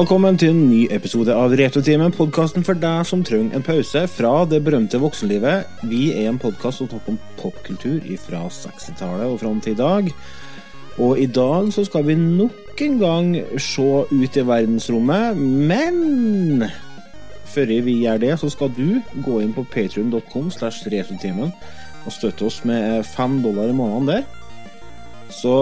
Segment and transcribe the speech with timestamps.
[0.00, 4.30] Velkommen til en ny episode av Retrotimen, podkasten for deg som trenger en pause fra
[4.48, 5.68] det berømte voksenlivet.
[5.90, 10.08] Vi er en podkast som snakker om popkultur fra 60-tallet og fram til i dag.
[11.04, 13.30] Og i dag så skal vi nok en gang
[13.60, 15.36] se ut i verdensrommet,
[15.68, 16.64] men
[17.52, 21.52] før vi gjør det, så skal du gå inn på patrion.com slash retrotimen
[22.06, 24.28] og støtte oss med fem dollar i måneden der.
[25.28, 25.52] Så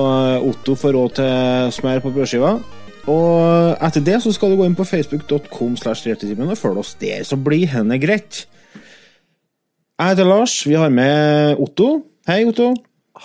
[0.46, 2.60] Otto får råd til smør på brødskiva.
[3.08, 6.04] Og etter det så skal du gå inn på facebook.com slash
[6.52, 8.42] og følge oss der, så blir henne greit.
[9.98, 10.60] Jeg heter Lars.
[10.68, 11.88] Vi har med Otto.
[12.28, 12.74] Hei, Otto.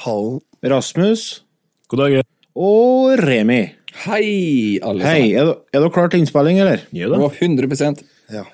[0.04, 0.40] Hallo.
[0.64, 1.44] Rasmus.
[1.92, 2.22] God dag.
[2.56, 3.62] Og Remi.
[4.06, 5.34] Hei, alle Hei.
[5.38, 6.88] Er, du- er dere klare til innspilling, eller?
[6.96, 7.20] Ja sammen.
[7.20, 7.28] da.
[7.28, 7.68] Og 100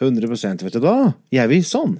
[0.02, 1.14] 100 vet du da.
[1.32, 2.00] Gjør vi sånn?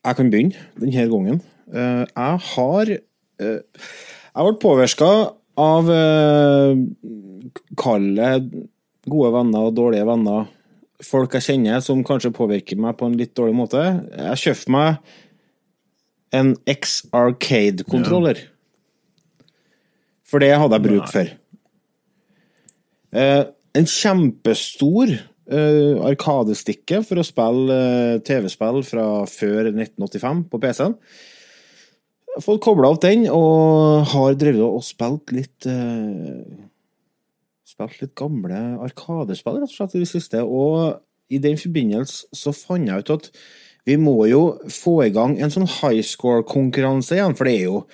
[0.00, 1.42] Jeg kan begynne denne gangen.
[1.72, 3.60] Eh, Jeg har eh,
[4.30, 5.10] Jeg ble påvirka
[5.60, 7.16] av Kalle
[7.80, 8.28] kalde
[9.10, 10.48] gode venner og dårlige venner.
[11.04, 13.80] Folk jeg kjenner som kanskje påvirker meg på en litt dårlig måte.
[14.12, 14.98] Jeg kjøpte meg
[16.36, 18.42] en X-Arcade-kontroller.
[20.30, 21.32] For det hadde jeg bruk for.
[23.18, 23.42] Eh,
[23.74, 25.16] en kjempestor
[25.50, 30.96] uh, Arkadestikket for å spille uh, TV-spill fra før 1985 på PC-en.
[32.40, 36.66] Fått kobla opp den, og har drevet og spilt litt uh,
[37.70, 40.40] Spilt litt gamle arkadespill, rett og slett, i det siste.
[40.42, 40.98] Og
[41.30, 43.28] i den forbindelse så fant jeg ut at
[43.86, 47.84] vi må jo få i gang en sånn high score-konkurranse igjen, for det er jo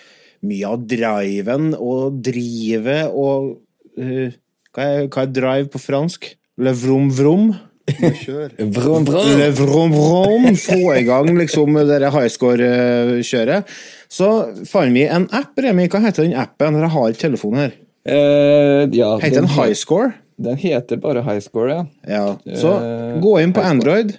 [0.48, 3.52] mye av driven og drivet og
[4.00, 4.32] uh,
[4.72, 6.32] hva, er, hva er drive på fransk?
[6.56, 7.50] Le vrom vrom?
[7.86, 8.50] Kjør.
[8.74, 9.28] Vrom, vrom.
[9.38, 10.46] Le vrom vrom.
[10.58, 13.68] Få i gang liksom det der high score-kjøret.
[14.10, 14.30] Så
[14.66, 15.86] fant vi en app, Remi.
[15.92, 16.80] Hva heter den appen?
[16.80, 17.76] Jeg har ikke telefonen her.
[18.06, 20.12] Uh, ja, Heter den High Score?
[20.38, 21.86] Den heter bare High Score, ja.
[22.06, 22.56] Ja.
[22.58, 23.62] Så uh, gå inn på.
[23.66, 24.12] Android,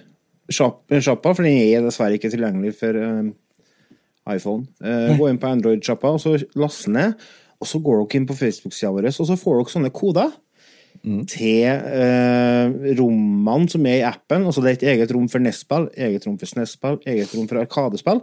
[0.52, 3.30] sjappa, for den er dessverre ikke tilgjengelig for eh,
[4.34, 4.66] iPhone.
[4.84, 7.16] Uh, gå inn på Android-sjappa, og så last ned.
[7.58, 10.36] Og så går dere inn på Facebook-sida vår, og så får dere sånne koder.
[11.30, 14.44] Til eh, rommene som er i appen.
[14.44, 17.62] Altså det er et eget rom for NES-spill, eget rom for SNES-spill, eget rom for
[17.62, 18.20] Arkadespill.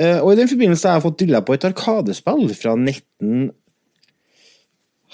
[0.00, 3.50] Eh, og i den forbindelse har jeg fått dilla på et Arkadespill fra 19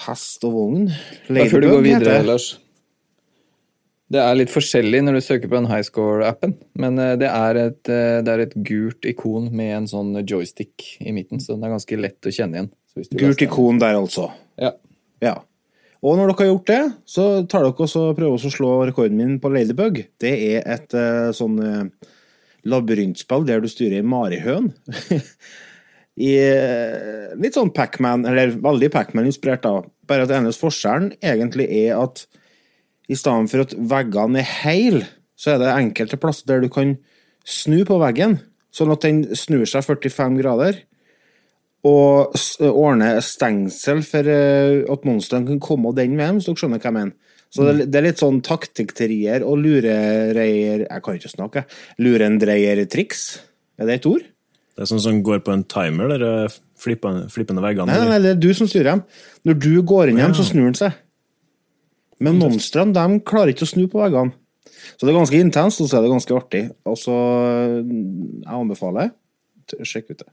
[0.07, 0.89] Hest og vogn.
[1.33, 2.23] Ladybug, før du går videre.
[2.27, 2.51] Lars.
[4.13, 7.81] Det er litt forskjellig når du søker på den highscore-appen, men eh, det er, et,
[7.91, 11.75] eh, det er et gult ikon med en sånn joystick i midten, så den er
[11.75, 12.71] ganske lett å kjenne igjen.
[12.87, 14.29] Så hvis du Gult ikon der, altså.
[14.63, 14.77] Ja.
[15.25, 15.35] Ja.
[16.07, 19.19] Og når dere har gjort det, så tar dere også prøver også å slå rekorden
[19.19, 20.05] min på Ladybug.
[20.23, 22.13] Det er et uh, sånn uh,
[22.67, 24.71] labyrintspill der du styrer ei marihøn.
[26.23, 29.83] I uh, litt sånn Pac-Man, eller veldig Pac-Man-inspirert, da.
[30.07, 32.29] Bare at eneste forskjellen egentlig er at
[33.11, 35.01] i stedet for at veggene er heil,
[35.39, 36.95] så er det enkelte plasser der du kan
[37.47, 38.39] snu på veggen,
[38.75, 40.85] sånn at den snur seg 45 grader
[41.87, 42.37] og
[42.67, 46.97] ordne stengsel for eh, at monstrene kan komme den veien, hvis dere skjønner hva jeg
[46.99, 47.15] mener.
[47.57, 51.63] Så det, er- litt sånn taktikkterier og lurereier Jeg kan ikke snakke.
[52.03, 53.23] Lurendreiertriks.
[53.79, 54.25] Er det et ord?
[54.77, 56.51] Det er sånn som går på en timer, der
[56.83, 57.95] flippende, flippende veggene.
[57.95, 59.05] Nei, nei, det er du som styrer dem.
[59.49, 60.99] Når du går inn hjem, så snur den seg.
[62.21, 64.35] Men monstrene de klarer ikke å snu på veggene.
[64.97, 66.63] Så det er ganske intenst, og så er det ganske artig.
[66.89, 67.15] Og så
[67.87, 69.15] Jeg anbefaler
[69.83, 70.29] Sjekk ut det.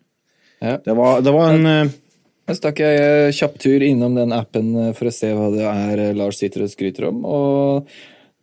[0.63, 0.77] Ja.
[0.86, 4.74] Det var, det var en Da Jeg stakk jeg eh, kjapp tur innom den appen
[4.80, 7.21] eh, for å se hva det er eh, Lars sitter og skryter om.
[7.24, 7.94] og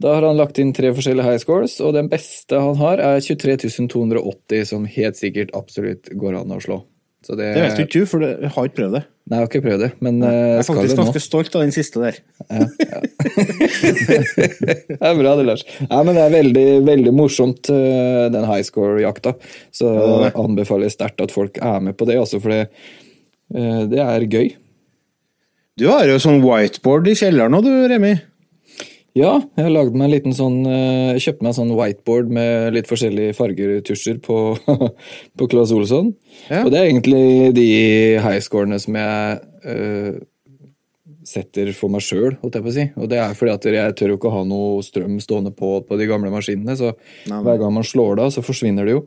[0.01, 3.21] Da har han lagt inn tre forskjellige high scores, og den beste han har, er
[3.25, 6.81] 23.280, som helt sikkert absolutt går an å slå.
[7.27, 9.05] Så det, Det vet du ikke for jeg har ikke prøvd det.
[9.31, 11.71] Nei, jeg har ikke prøvd det, men eh, Jeg er faktisk ganske stolt av den
[11.71, 12.17] siste der.
[14.91, 15.63] Det er bra det, Lars.
[15.85, 19.37] Ja, men det er veldig, veldig morsomt, eh, den high score-jakta.
[19.71, 22.65] Så Ja, er anbefaler jeg sterkt at folk er med på det, altså, for det,
[23.55, 24.51] eh, det er gøy.
[25.79, 28.17] Du har jo sånn whiteboard i kjelleren nå, du, Remi.
[29.19, 32.77] Ja, jeg har lagd meg en liten sånn eh, Kjøpte meg en sånn whiteboard med
[32.77, 34.37] litt forskjellige fargetusjer på,
[35.39, 36.13] på Claes Olsson.
[36.47, 36.63] Ja.
[36.63, 37.23] Og det er egentlig
[37.57, 37.71] de
[38.23, 40.21] highscorene som jeg uh,
[41.27, 42.87] setter for meg sjøl, holdt jeg på å si.
[43.03, 45.99] Og det er fordi at jeg tør jo ikke ha noe strøm stående på på
[45.99, 46.95] de gamle maskinene, så
[47.27, 49.07] hver gang man slår det av, så forsvinner det jo.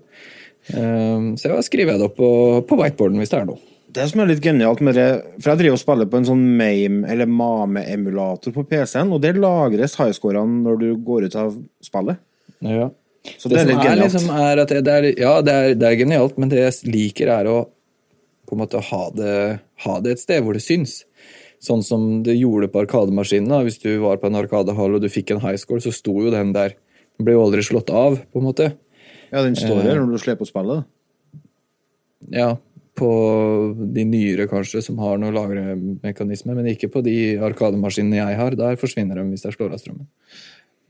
[0.75, 2.33] Um, så jeg skriver jeg det opp på,
[2.67, 3.72] på whiteboarden hvis det er noe.
[3.93, 5.07] Det som er litt genialt med det
[5.37, 9.37] For jeg driver og spiller på en sånn MAME, eller MAME-emulator på PC-en, og der
[9.37, 11.53] lagres highscorene når du går ut av
[11.83, 12.21] spillet.
[12.63, 12.89] Ja.
[13.37, 13.93] Så Det, det, er litt genialt.
[13.93, 16.63] er, liksom, er at det, det er, ja, det er, det er genialt, men det
[16.63, 17.57] jeg liker, er å
[18.49, 19.35] på en måte ha det,
[19.85, 21.03] ha det et sted hvor det syns.
[21.63, 23.53] Sånn som det gjorde på Arkademaskinen.
[23.63, 26.51] Hvis du var på en arkadehall og du fikk en highscore, så sto jo den
[26.55, 26.75] der.
[27.15, 28.73] Den ble jo aldri slått av, på en måte.
[29.31, 29.95] Ja, den står Eh.
[29.95, 30.75] når du slipper å spille.
[32.35, 32.49] Ja,
[32.97, 33.11] på
[33.95, 38.57] de nyere kanskje, som har noen lagremekanismer, men ikke på de arkademaskinene jeg har.
[38.59, 40.09] Der forsvinner de hvis jeg slår av strømmen.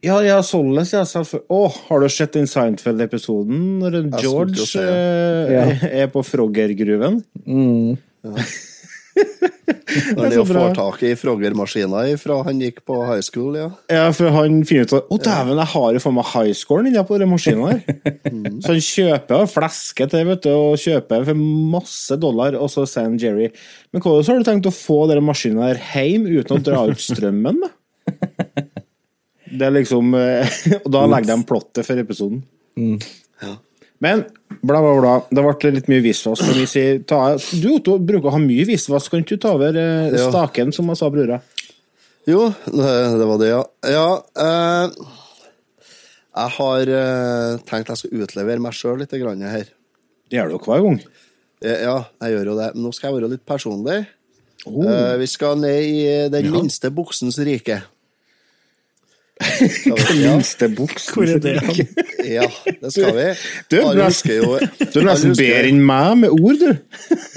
[0.03, 1.05] Ja, ja, således, ja.
[1.23, 5.63] Å, har du sett den Seinfeld-episoden når George se, ja.
[5.71, 7.21] eh, er på Frogger-gruven?
[7.47, 7.95] Mm.
[8.27, 8.53] Når
[10.18, 10.66] er det å bra.
[10.68, 13.68] få tak i Frogger-maskina fra han gikk på high school, ja.
[13.92, 17.04] Ja, for han finner ut at Å, dæven, jeg har jo faen meg highscoren inni
[17.07, 17.81] på den maskinen her.
[18.63, 21.45] Så han kjøper og flesker til, vet du, og kjøper for
[21.75, 23.50] masse dollar, og så sier han Jerry
[23.94, 27.04] Men hvordan har du tenkt å få den maskinen her hjem uten å dra ut
[27.04, 27.74] strømmen, da?
[29.54, 32.42] Det er liksom eh, Og da legger de plottet for episoden.
[33.44, 33.56] Ja.
[34.03, 34.25] Men
[34.61, 35.13] bla, bla, bla.
[35.31, 36.44] Det ble litt mye visvask.
[36.67, 36.83] Si,
[37.63, 39.11] du Otto, bruker å ha mye visvask.
[39.13, 40.25] Kan ikke du ta over eh, Ja.
[40.29, 41.39] staken, som jeg sa brura?
[42.27, 43.61] Jo, det, det var det, ja.
[43.91, 44.07] Ja,
[44.44, 45.13] eh,
[46.33, 49.67] jeg har eh, tenkt jeg skal utlevere meg sjøl litt grann her.
[50.31, 50.99] Det gjør du hver gang.
[51.63, 52.69] Eh, Ja, jeg gjør jo det.
[52.75, 54.01] Men nå skal jeg være litt personlig.
[54.65, 54.83] Oh.
[54.88, 57.81] Eh, vi skal ned i den minste buksens rike.
[59.88, 59.95] Ja,
[60.34, 61.13] Minste buksen.
[61.16, 61.56] Hvor er det?
[62.28, 62.48] ja,
[62.81, 63.28] det skal vi.
[63.72, 64.60] Du, du er- jo
[64.94, 66.72] Du er nesten bedre enn meg med ord, du.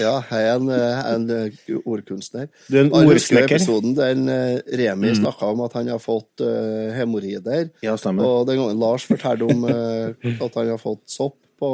[0.01, 2.51] Ja, jeg er en, eh, en eh, ordkunstner.
[2.69, 3.57] Du er en ordsnekker.
[3.57, 7.71] episoden den Remi Remi snakka om at han har fått uh, hemoroider.
[7.85, 8.25] Ja, stemmer.
[8.27, 10.13] Og den gangen Lars fortalte om uh,
[10.47, 11.71] at han har fått sopp på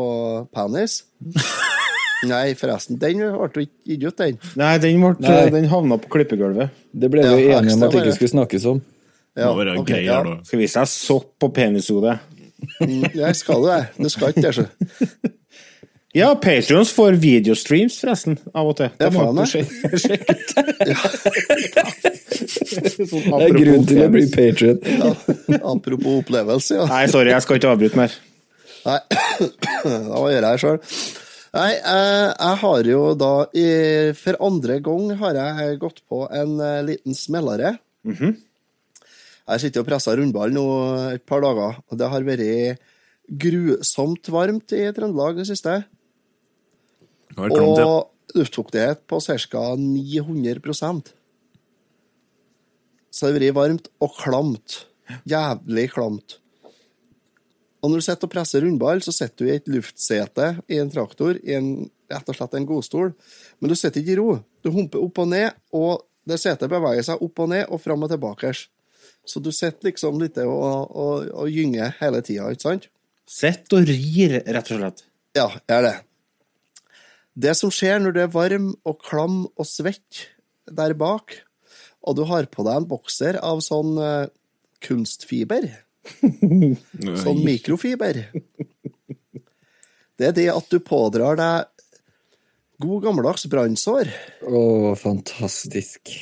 [0.54, 1.02] penis.
[2.28, 4.36] Nei, forresten, den ble ikke gitt ut, den.
[4.58, 5.46] Nei, den, ble, Nei.
[5.50, 6.70] den havna på klippegulvet.
[6.94, 8.82] Det ble vi Ja, enige om at det ikke skulle snakkes om.
[9.38, 10.22] Ja, Må være okay, greier, ja.
[10.26, 10.34] da.
[10.44, 12.18] Skal vise deg sopp på penishodet.
[12.82, 14.10] Mm, Jeg skal jo det.
[14.12, 14.66] Skal ikke det, så.
[16.12, 18.90] Ja, Patrions får videostreams, forresten, av og til.
[19.00, 19.48] Det må faen, du det.
[20.02, 20.50] sjekke ut.
[23.08, 24.82] Sånn Det er grunn til å bli patrion.
[24.84, 25.08] Ja,
[25.72, 26.84] apropos opplevelse, ja.
[26.92, 28.12] Nei, sorry, jeg skal ikke avbryte mer.
[28.84, 30.78] Nei, da må jeg gjøre det sjøl.
[31.52, 33.66] Nei, eh, jeg har jo da i,
[34.16, 37.74] For andre gang har jeg gått på en eh, liten smellere.
[39.42, 40.66] Jeg sitter og presser rundball nå
[41.16, 42.82] et par dager, og det har vært
[43.42, 45.80] grusomt varmt i Trøndelag det siste.
[47.38, 49.64] Og luftfuktighet på ca.
[49.76, 50.60] 900
[53.10, 54.84] Så det har vært varmt og klamt.
[55.28, 56.38] Jævlig klamt.
[57.82, 60.90] Og når du sitter og presser rundball, så sitter du i et luftsete i en
[60.90, 63.10] traktor, i en, rett og slett en godstol.
[63.58, 64.36] Men du sitter ikke i ro.
[64.62, 68.06] Du humper opp og ned, og det setet beveger seg opp og ned og fram
[68.06, 68.52] og tilbake.
[69.28, 72.88] Så du sitter liksom litt og, og, og gynger hele tida, ikke sant?
[73.28, 75.04] Sitter og rir, rett og slett.
[75.38, 75.94] Ja, jeg er det.
[77.32, 80.26] Det som skjer når du er varm og klam og svett
[80.68, 81.38] der bak,
[82.02, 84.26] og du har på deg en bokser av sånn uh,
[84.84, 85.70] kunstfiber,
[87.22, 88.24] sånn mikrofiber,
[90.18, 91.70] det er det at du pådrar deg
[92.82, 94.10] god gammeldags brannsår.
[94.42, 94.62] Å,
[94.98, 96.12] fantastisk.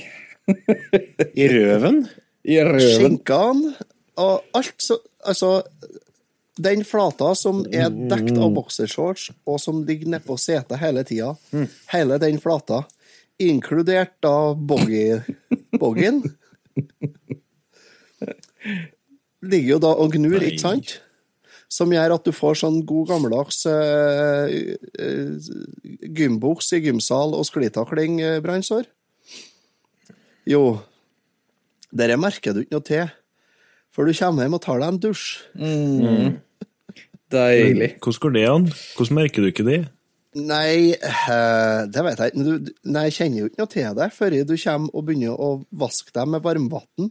[0.50, 2.04] I røven.
[2.49, 2.80] I røven.
[2.97, 3.75] Skinkene
[4.20, 5.59] og alt så Altså,
[6.56, 11.35] den flata som er dekt av boksershorts, og som ligger nedpå setet hele tida,
[11.92, 12.78] hele den flata,
[13.37, 15.20] inkludert da boggy,
[15.76, 16.23] boggyen,
[19.44, 20.97] ligger jo da og gnur, ikke sant?
[21.70, 25.50] Som gjør at du får sånn god gammeldags uh, uh,
[26.16, 28.88] gymbuks i gymsal og sklitakling-brannsår.
[30.50, 30.80] Jo,
[31.92, 33.09] dette merker du ikke noe til
[33.90, 35.25] før du kommer hjem og tar deg en dusj.
[37.30, 37.90] Deilig.
[38.02, 38.68] Hvordan går det an?
[38.97, 39.80] Hvordan merker du ikke det?
[40.38, 42.75] Nei, eh, det vet jeg ikke.
[42.87, 45.50] Nei, jeg kjenner jo ikke noe til det før du kommer og begynner å
[45.82, 47.11] vaske deg med varmvann.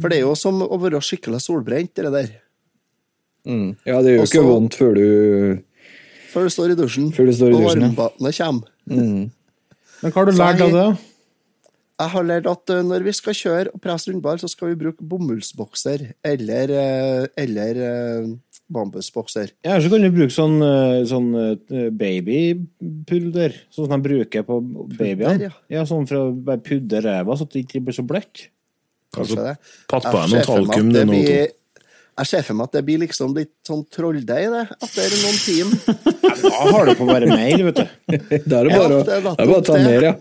[0.00, 2.30] For det er jo som å være skikkelig solbrent, det der.
[3.48, 3.76] Mm.
[3.88, 5.04] Ja, det gjør jo ikke vondt før du
[6.28, 8.66] Før du står i dusjen, Før du står i og dusjen, Og varmvannet kommer.
[8.90, 10.84] Men hva har du lært av det?
[12.00, 14.78] Jeg har lært at eh, når vi skal kjøre og presse rundball, så skal vi
[14.80, 18.30] bruke bomullsbokser eller, eh, eller eh,
[18.72, 19.50] bambusbokser.
[19.66, 20.60] Ja, så kan du bruke sånn,
[21.10, 21.32] sånn
[21.98, 25.34] babypulder, sånn som de bruker på babyene.
[25.34, 25.80] Pudder, ja.
[25.80, 25.84] ja.
[25.88, 28.46] sånn for å bare pudre ræva, så det ikke blir så bløtt.
[29.10, 29.56] Kanskje Altså, det.
[29.90, 31.56] patt på Jeg deg noe ser for meg talkum, det er blir-
[32.20, 35.78] Jeg ser for meg at det blir liksom litt sånn trolldeig, det, etter noen timer.
[36.40, 37.88] Da har du på være mer, vet du.
[38.48, 40.12] Da er det bare, å- det er bare å ta mer, ja.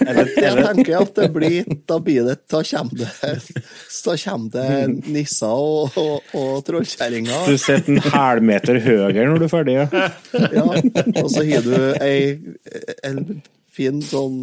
[0.00, 5.52] Jeg tenker at det blir Da blir det Da kommer det Da kommer det nisser
[5.52, 7.46] og, og, og trollkjerringer.
[7.52, 9.76] Du sitter en halvmeter høyere når du er ferdig.
[9.78, 10.08] Ja.
[10.56, 10.66] Ja,
[11.22, 12.38] og så har du ei,
[13.06, 13.22] en
[13.78, 14.40] fin sånn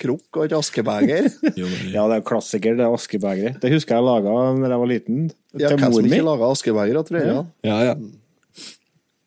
[0.00, 1.30] krukk og et askebeger.
[1.92, 3.60] Ja, det er klassiker, det askebegeret.
[3.62, 5.22] Det husker jeg laga da jeg var liten.
[5.54, 7.46] Ja, til hvem som ikke laga askebeger, tror jeg.
[7.68, 7.96] Ja, ja.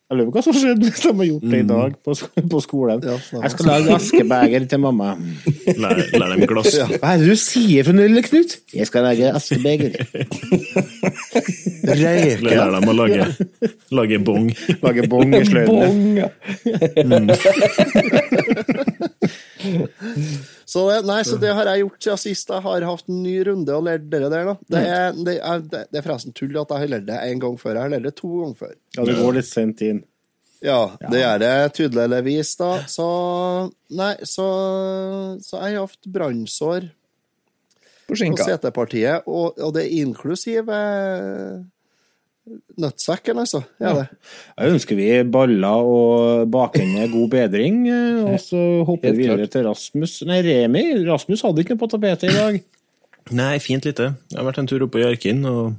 [0.06, 2.12] Jeg lurer på hva som skjedde hvis de har gjort det i dag på,
[2.52, 3.00] på skolen.
[3.02, 5.08] Ja, jeg skal lage askebeger til mamma.
[5.82, 6.76] Lær, lær dem glass.
[6.78, 6.86] Ja.
[6.92, 8.54] Hva er det du sier for noe, lille Knut?
[8.70, 9.98] Jeg skal lage askebeger.
[11.90, 12.70] Lær Reker.
[12.76, 13.26] dem å lage,
[13.98, 14.46] lage bong.
[14.86, 15.74] Lage bong i sløyden.
[15.74, 16.30] Bong, ja.
[20.66, 22.50] Så nei, så det har jeg gjort siden sist.
[22.50, 24.48] Jeg har hatt en ny runde og lært det der.
[24.50, 24.54] da.
[24.74, 27.54] Det er, det er, det er forresten tull at jeg har lært det én gang
[27.60, 27.76] før.
[27.76, 28.74] Jeg har lært det to ganger før.
[28.96, 30.02] Ja, det går litt sent inn.
[30.64, 30.80] Ja,
[31.12, 32.70] det gjør det tydeligvis, da.
[32.90, 33.06] Så
[33.94, 34.46] Nei, så,
[35.44, 36.88] så jeg har hatt brannsår
[38.08, 41.62] På på setepartiet, og, og det inklusiv eh,
[42.80, 43.62] nøttsekken, altså.
[43.82, 44.04] Ja, det.
[44.54, 49.66] Jeg ønsker vi baller og bakende god bedring, eh, og så hopper vi videre til
[49.66, 50.20] Rasmus.
[50.28, 50.84] Nei, Remi.
[51.08, 52.60] Rasmus hadde ikke noe på tapetet i dag.
[53.36, 54.12] Nei, fint lite.
[54.30, 55.74] Jeg har vært en tur oppe i Arkin, og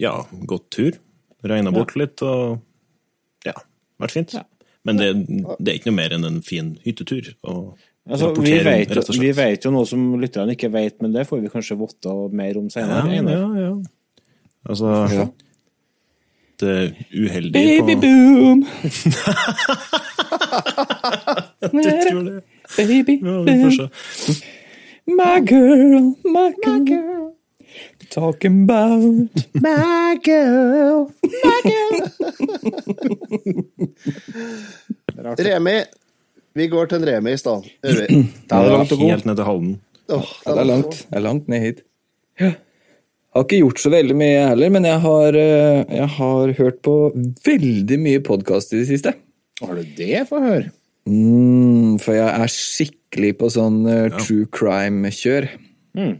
[0.00, 0.16] ja,
[0.48, 1.00] gått tur.
[1.44, 2.62] Regna bort litt, og
[3.44, 3.56] ja,
[4.00, 4.38] vært fint.
[4.84, 5.10] Men det,
[5.60, 7.34] det er ikke noe mer enn en fin hyttetur.
[7.48, 7.74] Og
[8.04, 11.22] Altså, vi, vet, rett og vi vet jo noe som lytterne ikke vet, men det
[11.24, 13.14] får vi kanskje votta mer om senere.
[13.16, 13.70] Ja, ja, ja.
[14.68, 15.26] Altså Ja.
[16.60, 18.64] Det uheldige Baby på boom!
[21.84, 22.42] Jeg tror det.
[22.76, 23.70] Baby Ja, vi får boom.
[23.70, 23.88] se.
[25.06, 26.52] My girl, my
[26.86, 27.30] girl.
[28.10, 29.02] Talking about
[29.54, 31.06] My girl,
[31.44, 32.02] my girl.
[35.38, 35.80] Remi.
[36.54, 37.62] Vi går til en Remi i stad.
[37.82, 38.06] Det
[38.52, 39.08] er langt å gå.
[39.10, 39.74] Helt ned til Halden.
[40.12, 40.98] Oh, det er langt.
[41.08, 41.78] Det er langt ned hit.
[42.40, 42.50] Ja.
[43.34, 46.50] Jeg har ikke gjort så veldig mye jeg heller, men jeg har, eh, jeg har
[46.54, 46.92] hørt på
[47.42, 49.10] veldig mye podkast i det siste.
[49.58, 50.20] Har du det?
[50.28, 50.68] Få høre.
[51.10, 54.06] Mm, for jeg er skikkelig på sånn ja.
[54.20, 55.48] true crime-kjør.
[55.98, 56.14] Mm.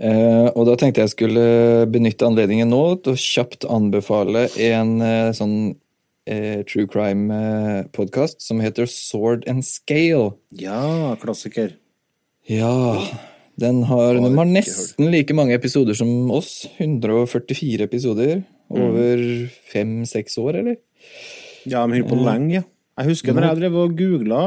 [0.00, 1.44] Eh, og da tenkte jeg skulle
[1.92, 5.76] benytte anledningen nå til å kjapt anbefale en eh, sånn
[6.24, 10.32] eh, true crime-podkast som heter Sword and Scale.
[10.56, 11.76] Ja, klassiker.
[12.48, 12.72] Ja,
[13.60, 16.64] den har, de har nesten like mange episoder som oss.
[16.78, 18.42] 144 episoder.
[18.74, 19.24] Over
[19.70, 20.78] fem-seks år, eller?
[21.64, 22.64] Ja, de holder på lenge, ja.
[22.94, 24.40] Jeg husker når jeg drev og googla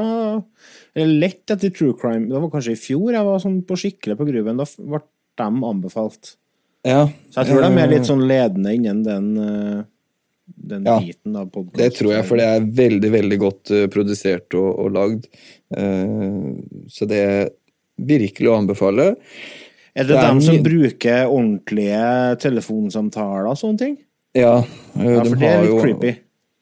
[0.98, 4.28] lett etter true crime, det var kanskje i fjor jeg var sånn på skikkelig på
[4.30, 5.02] gruven, da ble
[5.38, 6.32] de anbefalt.
[6.88, 7.04] Ja.
[7.30, 9.84] Så jeg tror de er eh, litt sånn ledende innen den, eh,
[10.72, 11.78] den Ja, biten av podkast.
[11.78, 15.28] Det tror jeg, for det er veldig, veldig godt eh, produsert og, og lagd.
[15.76, 16.50] Eh,
[16.94, 17.24] så det
[17.98, 19.16] virkelig å anbefale.
[19.98, 23.98] Er det, det er dem som bruker ordentlige telefonsamtaler og sånne ting?
[24.38, 24.60] Ja,
[25.00, 26.16] eh, Ja, de har jo creepy.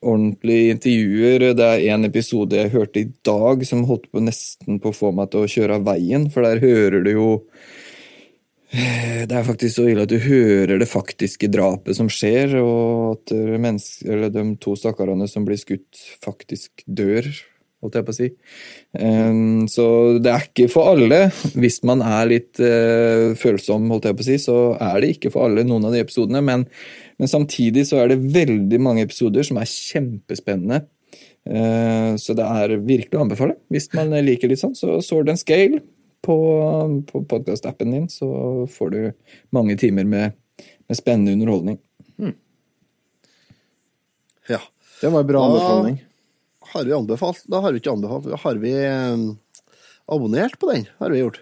[0.05, 1.55] ordentlige intervjuer.
[1.57, 5.11] Det er en episode jeg hørte i dag som holdt på nesten på å få
[5.11, 7.29] meg til å kjøre av veien, for der hører du jo
[8.75, 13.31] Det er faktisk så ille at du hører det faktiske drapet som skjer, og at
[13.31, 17.23] eh, eller de to stakkarene som blir skutt, faktisk dør,
[17.85, 18.29] holdt jeg på å si.
[18.97, 19.85] Um, så
[20.21, 21.29] det er ikke for alle.
[21.53, 25.31] Hvis man er litt uh, følsom, holdt jeg på å si, så er det ikke
[25.33, 26.43] for alle noen av de episodene.
[26.45, 26.67] Men,
[27.21, 30.83] men samtidig så er det veldig mange episoder som er kjempespennende.
[31.45, 33.59] Eh, så det er virkelig å anbefale.
[33.69, 35.83] Hvis man liker litt sånn, så Sword and Scale
[36.25, 36.37] på,
[37.05, 38.27] på podkast-appen din, så
[38.73, 39.01] får du
[39.53, 40.33] mange timer med,
[40.89, 41.77] med spennende underholdning.
[44.49, 44.61] Ja.
[45.01, 45.97] Det var en bra anbefaling.
[46.75, 47.39] Har vi anbefalt?
[47.47, 48.25] Da har vi ikke anbefalt.
[48.27, 49.15] Da har vi eh,
[50.11, 51.39] abonnert på den, har vi gjort.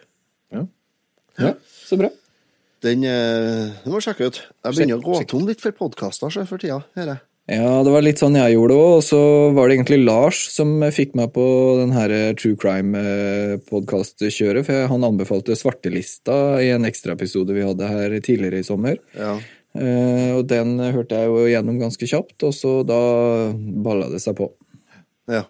[1.42, 1.56] Ja,
[1.88, 2.10] så bra.
[2.86, 4.38] Den eh, den må sjekke ut.
[4.38, 6.80] Jeg begynner å gå tom litt for podkaster for tida.
[6.94, 7.08] Her.
[7.16, 7.20] er.
[7.50, 10.70] Ja, det var litt sånn jeg gjorde òg, og så var det egentlig Lars som
[10.96, 11.46] fikk meg på
[11.82, 12.10] den her
[12.40, 18.96] True Crime-podkast-kjøret, for han anbefalte Svartelista i en ekstraepisode vi hadde her tidligere i sommer.
[19.18, 19.34] Ja.
[19.74, 23.02] Uh, og den hørte jeg jo gjennom ganske kjapt, og så da
[23.58, 24.46] balla det seg på.
[25.32, 25.46] Ja.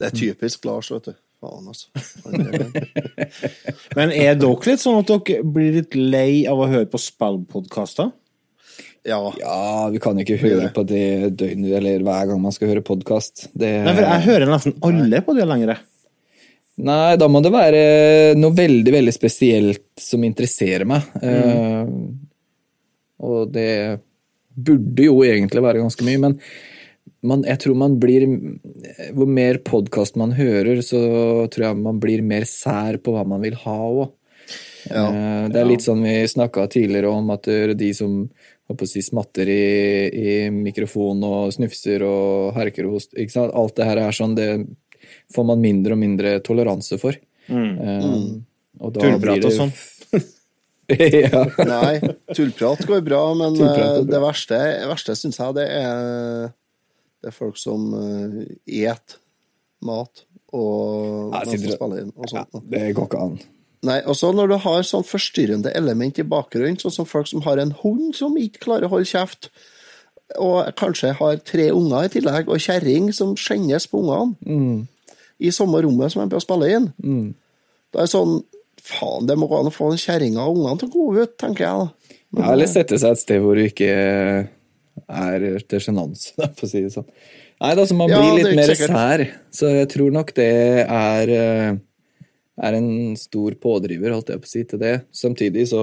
[0.00, 1.16] Det er typisk Lars, vet du.
[1.38, 1.90] Faen, altså.
[3.98, 8.10] Men er dere litt sånn at dere blir litt lei av å høre på spillpodkaster?
[9.06, 9.20] Ja.
[9.38, 13.46] Ja, vi kan ikke høre på det døgnet eller hver gang man skal høre podkast.
[13.54, 15.78] Nei, for jeg hører nesten alle på det lenger.
[16.88, 17.84] Nei, da må det være
[18.38, 21.06] noe veldig, veldig spesielt som interesserer meg.
[21.22, 21.88] Eh,
[23.26, 23.70] og det
[24.58, 26.36] burde jo egentlig være ganske mye, men
[27.22, 28.24] man, jeg tror man blir
[29.16, 31.00] Hvor mer podkast man hører, så
[31.52, 34.08] tror jeg man blir mer sær på hva man vil ha òg.
[34.88, 35.04] Ja.
[35.52, 38.22] Det er litt sånn vi snakka tidligere om, at de som
[38.68, 39.64] å si, smatter i,
[40.08, 43.54] i mikrofon og snufser og herker og hoster ikke sant?
[43.56, 44.48] Alt det her er sånn, det
[45.34, 47.16] får man mindre og mindre toleranse for.
[47.48, 48.10] Eh,
[48.78, 49.72] og da Tullprat det- og sånn.
[51.24, 51.42] ja.
[51.68, 51.94] Nei,
[52.36, 53.88] tullprat går bra, men eh, går bra.
[54.12, 56.52] det verste, verste syns jeg det er,
[57.22, 59.16] det er folk som uh, et
[59.84, 62.62] mat og Ja, spiller inn og ja, sånt.
[62.72, 63.38] det går ikke an.
[63.86, 67.44] Nei, og så når du har sånn forstyrrende element i bakgrunnen, sånn som folk som
[67.44, 69.50] har en hund som ikke klarer å holde kjeft,
[70.42, 74.86] og kanskje har tre unger i tillegg, og kjerring som skjennes på ungene,
[75.38, 76.88] i samme rommet som de bør spille inn.
[77.94, 78.40] Da er det sånn
[78.88, 81.32] Faen, det må gå an å få den kjerringa og ungene til å gå ut,
[81.40, 82.18] tenker jeg da.
[82.30, 83.88] Men, Ja, eller sette seg et sted hvor du ikke
[85.08, 87.06] er til sjenanse, for å si det sånn.
[87.58, 88.94] Nei, altså, man Ja, blir litt mer sikkert.
[88.94, 89.24] sær.
[89.50, 90.48] Så jeg tror nok det
[90.84, 91.78] er, eh,
[92.68, 94.94] er en stor pådriver, holdt jeg på å si, til det.
[95.14, 95.82] Samtidig så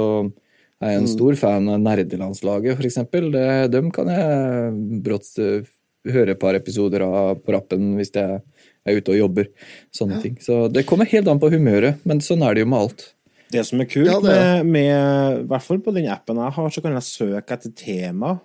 [0.84, 3.32] er jeg en stor fan av nerdelandslaget, for eksempel.
[3.34, 5.68] Det, dem kan jeg brått eh,
[6.12, 8.40] høre et par episoder av på rappen hvis jeg
[8.86, 9.48] er ute og jobber.
[9.96, 10.36] Sånne ting.
[10.44, 13.08] Så det kommer helt an på humøret, men sånn er det jo med alt.
[13.52, 16.40] Det som er kult, Ja, det er med, med, i hvert fall på den appen
[16.42, 18.36] jeg har, så kan jeg søke etter tema.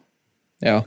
[0.65, 0.81] Ja.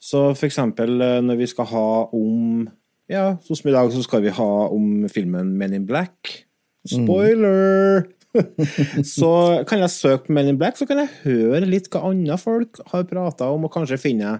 [0.00, 2.68] Så for eksempel eh, når vi skal ha om
[3.10, 6.46] Ja, sånn som i dag, så skal vi ha om filmen Men in Black.
[6.88, 8.06] Spoiler!
[9.16, 9.32] så
[9.66, 12.80] kan jeg søke på Men in Black, så kan jeg høre litt hva andre folk
[12.92, 14.36] har prata om, og kanskje finne,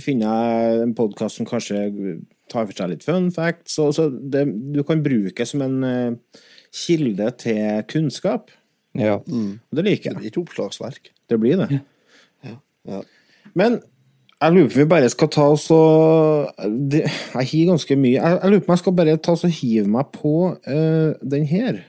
[0.00, 0.32] finne
[0.82, 1.84] en podkast som kanskje
[2.48, 3.76] tar for seg litt fun facts.
[3.76, 6.40] Så, så det, du kan bruke som en eh,
[6.74, 8.50] kilde til kunnskap.
[8.96, 9.20] ja.
[9.68, 10.16] Og det liker jeg.
[10.16, 11.12] Det blir et oppslagsverk.
[11.28, 11.82] Det blir det.
[12.88, 13.04] Ja.
[13.58, 13.80] Men
[14.38, 16.50] jeg lurer på om vi bare skal ta oss og
[16.94, 18.18] Jeg hiver ganske mye.
[18.20, 21.14] Jeg, jeg lurer på om jeg skal bare ta oss og hive meg på uh,
[21.22, 21.82] den her.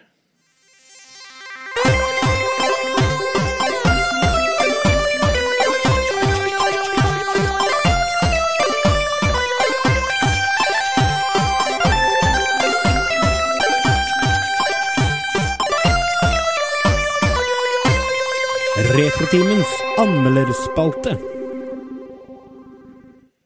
[18.99, 19.69] Retrotimens
[20.01, 21.38] anmelderspalte.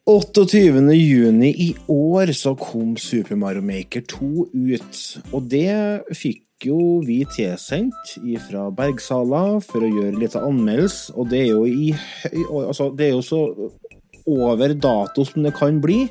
[0.06, 0.92] 28.
[0.92, 4.98] juni i år så kom Super Mario Maker 2 ut,
[5.32, 8.12] og det fikk jo vi tilsendt
[8.44, 11.94] fra Bergsala for å gjøre litt anmeldelse, og det er jo i
[12.50, 13.40] Altså, det er jo så
[14.28, 16.02] over dato som det kan bli.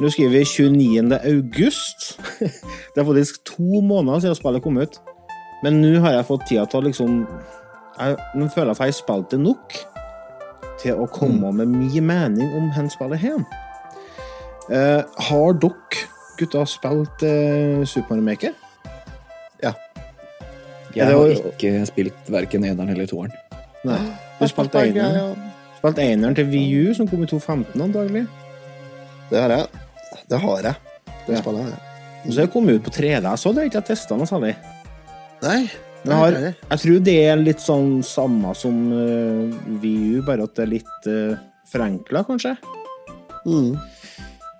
[0.00, 1.20] Nå skriver vi 29.
[1.20, 2.10] august.
[2.94, 5.00] Det er faktisk to måneder siden spillet kom ut.
[5.64, 7.16] Men nå har jeg fått tida til å liksom
[8.00, 9.76] jeg, Nå føler jeg at jeg har spilt det nok
[10.80, 13.42] til å komme med min mening om hvor spillet her.
[14.70, 16.06] Uh, har dere
[16.38, 18.54] gutta spilt uh, Super Mario Maker?
[19.62, 19.72] Ja.
[20.94, 23.32] Jeg har var- ikke spilt verken eneren eller toeren.
[23.84, 23.98] Nei.
[24.40, 25.36] Du spilte eneren.
[25.80, 28.26] Spilt eneren til VU, som kom i 2015 antagelig.
[29.30, 29.66] Det har jeg.
[30.28, 30.74] Det har jeg.
[31.26, 31.40] Det Ja.
[31.42, 31.86] spillet har jeg.
[32.26, 33.22] Og så har jeg kommet ut på 3D.
[33.22, 34.56] Jeg så det ikke, jeg testa noe særlig.
[35.42, 35.70] Nei.
[36.08, 40.70] Har, jeg tror det er litt sånn samme som uh, VU, bare at det er
[40.78, 41.34] litt uh,
[41.70, 42.54] forenkla, kanskje.
[43.44, 43.74] Mm.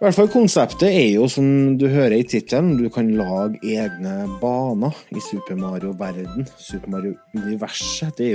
[0.01, 4.29] I hvert fall Konseptet er jo, som du hører i tittelen, du kan lage egne
[4.41, 6.47] baner i Super Mario-verden.
[6.57, 8.17] Super Mario-universet.
[8.17, 8.31] Det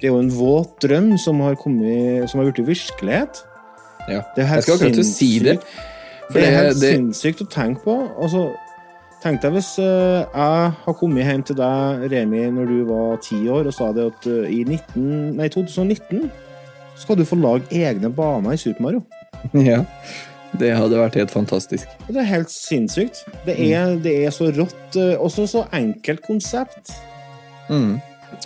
[0.00, 3.44] det er jo en våt drøm som har kommet, som har blitt virkelighet.
[4.08, 4.22] Ja.
[4.34, 5.58] Det er Jeg skal akkurat til å si det.
[6.30, 7.94] For det er helt det- sinnssykt å tenke på.
[8.18, 8.54] Altså,
[9.24, 13.40] tenk deg hvis eh, jeg har kommet hjem til deg, Remi, når du var ti
[13.48, 16.28] år, og sa det at eh, i 19, nei, 2019
[17.00, 19.04] skal du få lage egne baner i Super Mario.
[19.72, 19.82] Ja.
[20.54, 21.90] Det hadde vært helt fantastisk.
[22.06, 23.24] Det er helt sinnssykt.
[23.42, 24.94] Det er, det er så rått.
[24.94, 26.94] eh, Også så enkelt konsept.
[27.66, 27.96] Mm.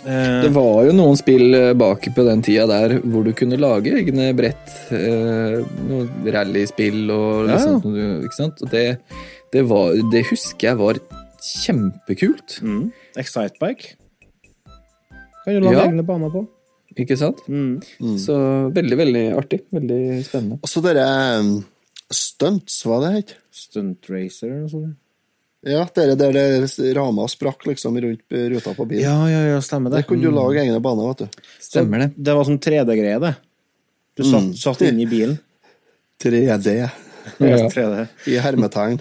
[0.05, 4.31] Det var jo noen spill bak på den tida der hvor du kunne lage egne
[4.37, 4.73] brett.
[4.95, 5.61] Eh,
[6.33, 8.09] rallyspill og liksom, ja.
[8.25, 8.65] ikke sant?
[8.65, 8.83] Og det,
[9.53, 10.99] det, var, det husker jeg var
[11.39, 12.59] kjempekult.
[12.61, 13.95] mm, Excitebike.
[15.45, 15.85] Kan du lage Ja.
[15.87, 16.45] egne baner på.
[16.99, 17.37] Ikke sant?
[17.47, 17.79] Mm.
[18.19, 18.35] Så
[18.75, 19.61] veldig, veldig artig.
[19.71, 20.57] Veldig spennende.
[20.61, 21.05] Og så dere
[21.39, 21.51] um,
[22.11, 23.35] stunts, hva det het?
[23.55, 24.97] Stunt Racer eller noe sånt.
[25.67, 29.03] Ja, dere der det rama sprakk liksom rundt ruta på bilen.
[29.03, 30.01] Ja, ja, ja, stemmer det.
[30.01, 31.41] Der kunne du lage egne baner, vet du.
[31.59, 32.09] Stemmer det.
[32.15, 33.33] Det var sånn 3D-greie, det.
[34.15, 35.37] Du satt, satt inn i bilen.
[36.23, 36.89] 3D Ja.
[37.39, 38.07] 3D.
[38.31, 38.99] i hermetegn.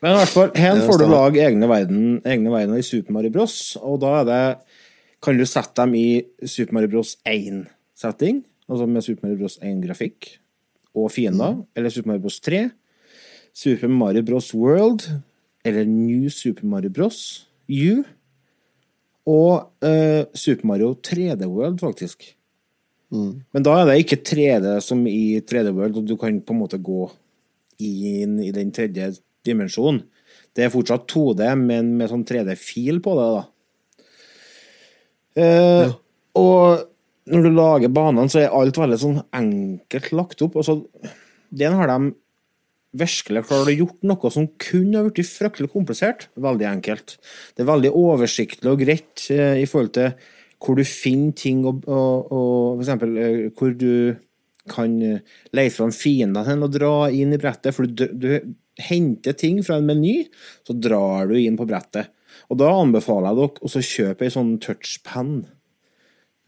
[0.00, 3.32] Men i hvert fall, her får du lage egne, verden, egne verdener i Super Mario
[3.34, 3.56] Bros.
[3.80, 4.44] Og da er det
[5.20, 8.38] Kan du sette dem i Super Mario Bros 1-setting,
[8.70, 10.30] altså med Super Mario Bros 1-grafikk
[10.96, 12.62] og fiender, eller Super Mario Bros 3,
[13.52, 15.04] Super Mario Bros World,
[15.60, 17.20] eller New Super Mario Bros
[17.68, 18.00] U,
[19.28, 22.30] og uh, Super Mario 3D World, faktisk.
[23.52, 26.62] Men da er det ikke 3D som i 3D World, og du kan på en
[26.62, 27.10] måte gå
[27.82, 29.12] inn i den tredje
[29.46, 30.02] dimensjonen.
[30.56, 33.42] Det er fortsatt 2D, men med sånn 3D-fil på det, da.
[35.40, 35.92] Eh,
[36.40, 36.86] Og
[37.30, 40.58] når du lager banene, så er alt veldig sånn enkelt lagt opp.
[40.58, 40.80] Altså,
[41.50, 42.12] den har de
[43.00, 46.28] virkelig klart å gjort noe som kunne ha blitt fryktelig komplisert.
[46.34, 47.18] Veldig enkelt.
[47.54, 50.14] Det er veldig oversiktlig og greit eh, i forhold til
[50.60, 54.16] hvor du finner ting, og, og, og eksempel eh, hvor du
[54.70, 57.74] kan eh, fram fiendene og dra inn i brettet.
[57.76, 58.28] For du, du
[58.88, 60.24] henter ting fra en meny,
[60.66, 62.10] så drar du inn på brettet.
[62.50, 65.34] Og da anbefaler jeg dere å kjøpe ei sånn touchpen.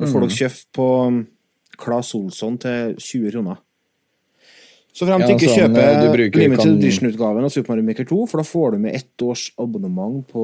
[0.01, 1.21] Det får dere kjøpt på um,
[1.79, 3.61] Claes Olsson til 20 kroner.
[4.93, 8.09] Så frem til Ja, ikke sånn, kjøper eh, Limited kan- Edition-utgaven av Super Mario Maker
[8.11, 10.43] 2, for da får du med ett års abonnement på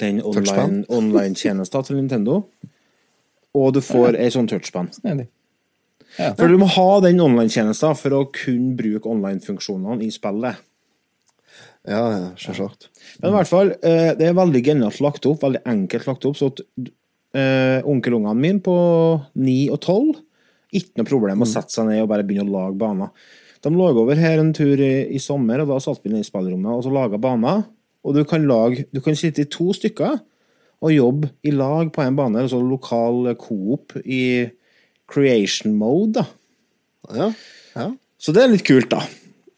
[0.00, 0.84] den Touchpen?
[0.88, 1.34] online-
[1.84, 2.38] til Nintendo.
[3.54, 4.88] Og du får ei sånn touchpen.
[4.92, 5.28] Snedig.
[6.16, 10.62] For du må ha den online-tjenesten for å kunne bruke online-funksjonene i spillet.
[11.86, 12.88] Ja, ja, selvsagt.
[13.20, 16.38] Men i hvert fall, eh, det er veldig genialt lagt opp, veldig enkelt lagt opp,
[16.38, 16.62] så at
[17.36, 18.76] uh, onkelungene mine på
[19.38, 20.22] 9 og 12
[20.76, 23.12] ikke noe problem å sette seg ned og bare begynne å lage baner.
[23.62, 26.26] De lå over her en tur i, i sommer, og da satt vi ned i
[26.26, 27.64] spillerommet og så laga baner.
[28.06, 30.18] Og du kan, lage, du kan sitte i to stykker
[30.84, 34.46] og jobbe i lag på en bane, altså lokal coop i
[35.10, 36.26] creation mode, da.
[37.16, 37.30] Ja,
[37.76, 37.86] ja.
[38.18, 39.04] Så det er litt kult, da.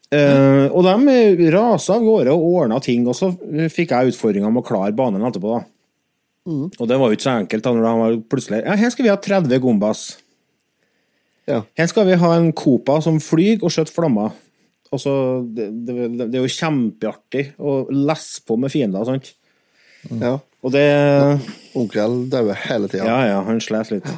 [0.09, 3.31] Uh, og de rasa av gårde og ordna ting, og så
[3.73, 5.59] fikk jeg utfordringa med å klare banen etterpå.
[5.59, 5.67] da.
[6.49, 9.05] Og det var jo ikke så enkelt da når de var plutselig Ja, her skal
[9.05, 10.05] vi ha 30 gombas.
[11.49, 11.63] ja.
[11.77, 14.33] Her skal vi ha en Copa som flyr og skjøter flammer.
[14.89, 15.13] Og så,
[15.45, 19.05] det, det, det er jo kjempeartig å lesse på med fiender.
[19.05, 19.35] sant?
[20.09, 20.39] ja.
[20.65, 20.87] Og det
[21.79, 23.05] Onkel dauer hele tida.
[23.07, 24.09] Ja, ja, han sliter litt.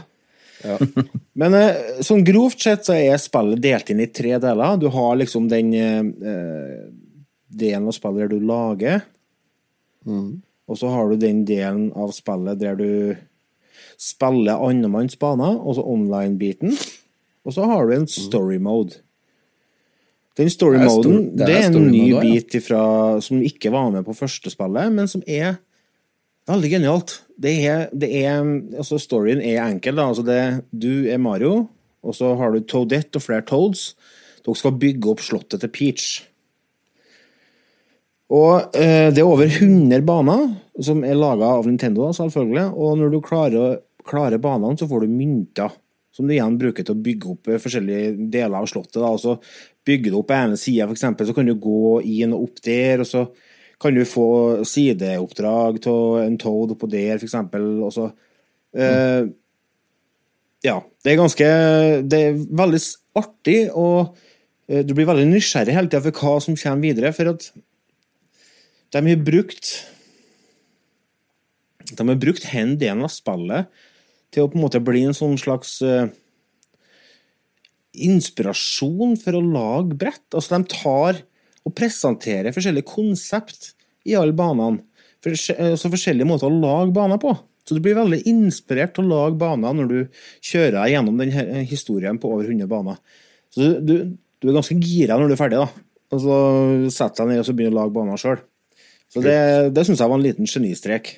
[1.41, 4.77] Men eh, sånn grovt sett så er spillet delt inn i tre deler.
[4.81, 6.85] Du har liksom den eh,
[7.51, 9.03] delen av spillet der du lager.
[10.71, 12.91] Og så har du den delen av spillet der du
[14.01, 16.73] spiller annenmanns baner, altså online-biten.
[17.45, 19.01] Og så har du en story mode.
[20.39, 22.21] Den story Det er stor- moden det er det er en ny ja.
[22.23, 25.59] bit ifra, som ikke var med på første spillet, men som er
[26.49, 27.19] veldig genialt.
[27.41, 28.41] Det er, det er,
[28.77, 29.97] altså Storyen er enkel.
[29.97, 31.69] da, altså det, Du er Mario,
[32.05, 33.95] og så har du Toadette og flere Toads.
[34.45, 36.09] Dere skal bygge opp slottet til Peach.
[38.31, 40.51] Og eh, Det er over 100 baner
[40.81, 42.71] som er laga av Nintendo, selvfølgelig.
[42.77, 45.73] Og når du klarer, klarer banene, så får du mynter.
[46.15, 49.01] Som du igjen bruker til å bygge opp eh, forskjellige deler av slottet.
[49.01, 49.39] da, og så
[49.89, 53.01] Bygger du opp på ene sida, f.eks., så kan du gå inn og opp der.
[53.01, 53.25] og så
[53.81, 57.23] kan du få sideoppdrag av en Toad oppå der.
[57.23, 58.11] Og så
[58.77, 59.31] eh,
[60.67, 60.81] Ja.
[61.01, 61.47] Det er ganske
[62.05, 62.81] Det er veldig
[63.17, 64.17] artig, og
[64.69, 67.15] eh, du blir veldig nysgjerrig hele tida for hva som kommer videre.
[67.17, 67.51] For at
[68.93, 69.71] de har brukt
[71.91, 73.71] De har brukt den delen av spillet
[74.31, 76.13] til å på en måte bli en sånn slags eh,
[77.99, 80.27] inspirasjon for å lage brett.
[80.31, 81.25] Altså, de tar
[81.71, 83.73] og presenterer forskjellige konsept
[84.09, 84.83] i alle banene.
[85.21, 87.35] For, så forskjellige måter å lage baner på.
[87.69, 89.99] Så du blir veldig inspirert til å lage baner når du
[90.43, 91.33] kjører deg gjennom den
[91.69, 93.01] historien på over 100 baner.
[93.53, 95.87] Så du, du, er ganske gira når du er ferdig, da.
[96.11, 96.37] Og så
[96.91, 98.41] setter deg ned og så begynner å lage baner sjøl.
[99.11, 99.37] Så det,
[99.77, 101.13] det syns jeg var en liten genistrek.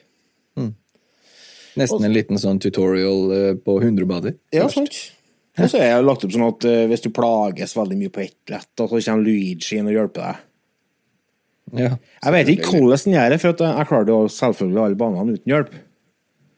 [1.79, 4.37] Nesten en liten sånn tutorial eh, på 100 bader.
[4.53, 4.97] Ja, sant.
[5.61, 8.23] Og så er jeg lagt opp sånn at uh, hvis du plages veldig mye på
[8.25, 10.49] ett brett, så kommer Luigi inn og hjelper deg.
[11.73, 14.99] Ja, Jeg vet ikke hvordan den gjør det, for at jeg klarer jo selvfølgelig alle
[15.01, 15.77] banene uten hjelp.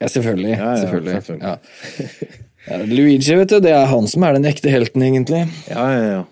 [0.03, 0.53] ja selvfølgelig.
[0.55, 1.13] Ja, ja, selvfølgelig.
[1.19, 1.51] selvfølgelig.
[1.51, 2.41] Ja.
[2.65, 5.43] Ja, Luigi, vet du, det er han som er den ekte helten, egentlig.
[5.69, 6.23] Ja, ja, ja.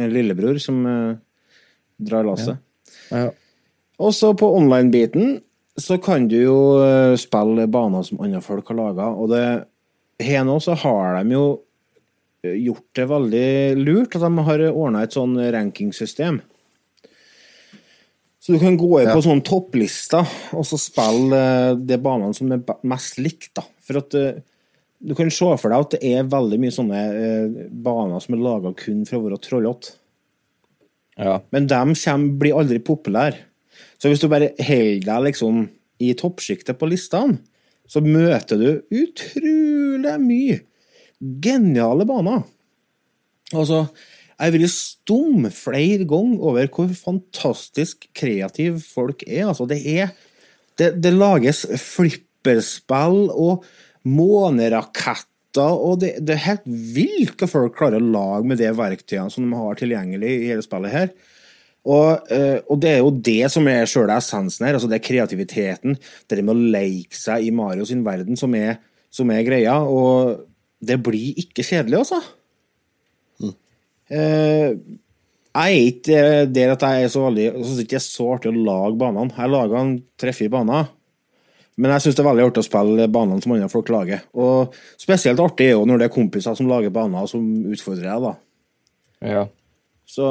[0.00, 1.18] En lillebror som uh,
[2.00, 2.62] drar lasset.
[3.10, 3.28] Ja.
[4.00, 5.40] Og så på online-biten
[5.80, 9.44] så kan du jo eh, spille baner som andre folk har laga, og det
[10.24, 11.44] her nå så har de jo
[12.42, 13.48] gjort det veldig
[13.80, 16.40] lurt at de har ordna et sånn rankingsystem.
[18.40, 19.14] Så du kan gå inn Ja.
[19.14, 20.24] på sånn topplister
[20.56, 23.52] og så spille eh, de banene som er mest likt.
[23.54, 23.62] da.
[23.84, 24.40] For at eh,
[25.00, 28.42] du kan se for deg at det er veldig mye sånne eh, baner som er
[28.44, 29.92] laga kun for å være trollete.
[31.20, 31.40] Ja.
[31.52, 33.36] Men de kommer, blir aldri populære.
[34.00, 35.66] Så hvis du bare holder deg liksom
[36.00, 37.38] i toppsjiktet på listene,
[37.90, 40.60] så møter du utrolig mye
[41.20, 42.42] geniale baner.
[43.50, 43.84] Altså,
[44.40, 49.48] jeg vil stum flere ganger over hvor fantastisk kreative folk er.
[49.50, 50.10] Altså, det er
[50.80, 53.66] Det, det lages flipperspill og
[54.08, 59.28] måneraketter, og det, det er helt vilt hva folk klarer å lage med de verktøyene
[59.34, 61.12] som de har tilgjengelig i hele spillet her.
[61.84, 65.04] Og, eh, og det er jo det som er sjøle essensen her, altså det er
[65.04, 65.98] kreativiteten.
[66.28, 68.78] Det med å leke seg i Mario sin verden som er,
[69.12, 69.78] som er greia.
[69.84, 70.49] Og
[70.80, 72.20] det blir ikke kjedelig, altså.
[74.10, 74.72] Eh,
[75.50, 78.02] jeg er ikke eh, der at jeg er så veldig Jeg syns ikke det er
[78.02, 79.34] så artig å lage banene.
[79.36, 80.90] Jeg lager en tre-fire baner.
[81.80, 84.24] Men jeg syns det er veldig artig å spille banene som andre folk lager.
[84.34, 88.28] Og spesielt artig er jo når det er kompiser som lager baner som utfordrer deg,
[88.28, 88.34] da.
[89.36, 89.46] ja.
[90.10, 90.26] Så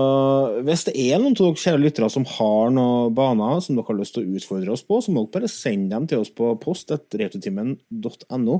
[0.67, 3.95] hvis det er noen av dere kjære lyttere som har noen baner som dere har
[3.95, 6.51] lyst til å utfordre oss på, så må dere bare sende dem til oss på
[6.59, 8.57] post etter retrotimen.no.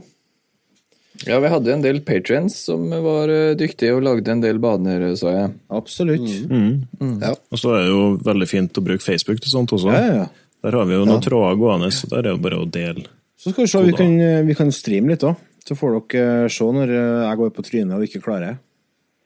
[1.27, 5.03] ja, vi hadde en del patrients som var eh, dyktige og lagde en del baner,
[5.19, 5.51] sa jeg.
[5.75, 6.27] Absolutt.
[6.49, 7.33] Ja.
[7.35, 9.91] Og så er det jo veldig fint å bruke Facebook til sånt også.
[9.91, 10.29] Ja, ja, ja.
[10.65, 13.05] Der har vi jo noen tråder gående, så der er det bare å dele.
[13.39, 15.39] Så skal vi se, vi kan, vi kan streame litt òg.
[15.63, 18.57] Så får dere se når jeg går på trynet og ikke klarer.
[18.57, 18.65] det.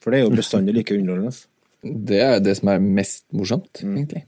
[0.03, 1.33] For det er jo bestandig like underholdende.
[1.83, 4.21] Det er det som er mest morsomt, egentlig.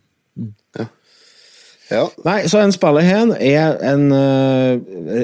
[0.76, 2.02] ja.
[2.26, 5.22] Nei, så en spiller her er en uh,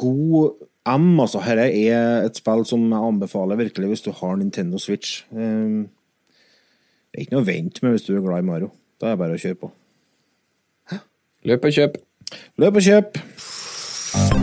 [0.00, 0.56] god
[0.98, 1.42] M, altså.
[1.44, 5.24] Dette er et spill som jeg anbefaler virkelig hvis du har Nintendo Switch.
[5.32, 5.86] Eh,
[7.10, 8.72] det er ikke noe å vente med hvis du er glad i Mario.
[9.00, 9.72] Da er det bare å kjøre på.
[11.48, 12.00] Løp og kjøp.
[12.60, 14.39] Løp og kjøp!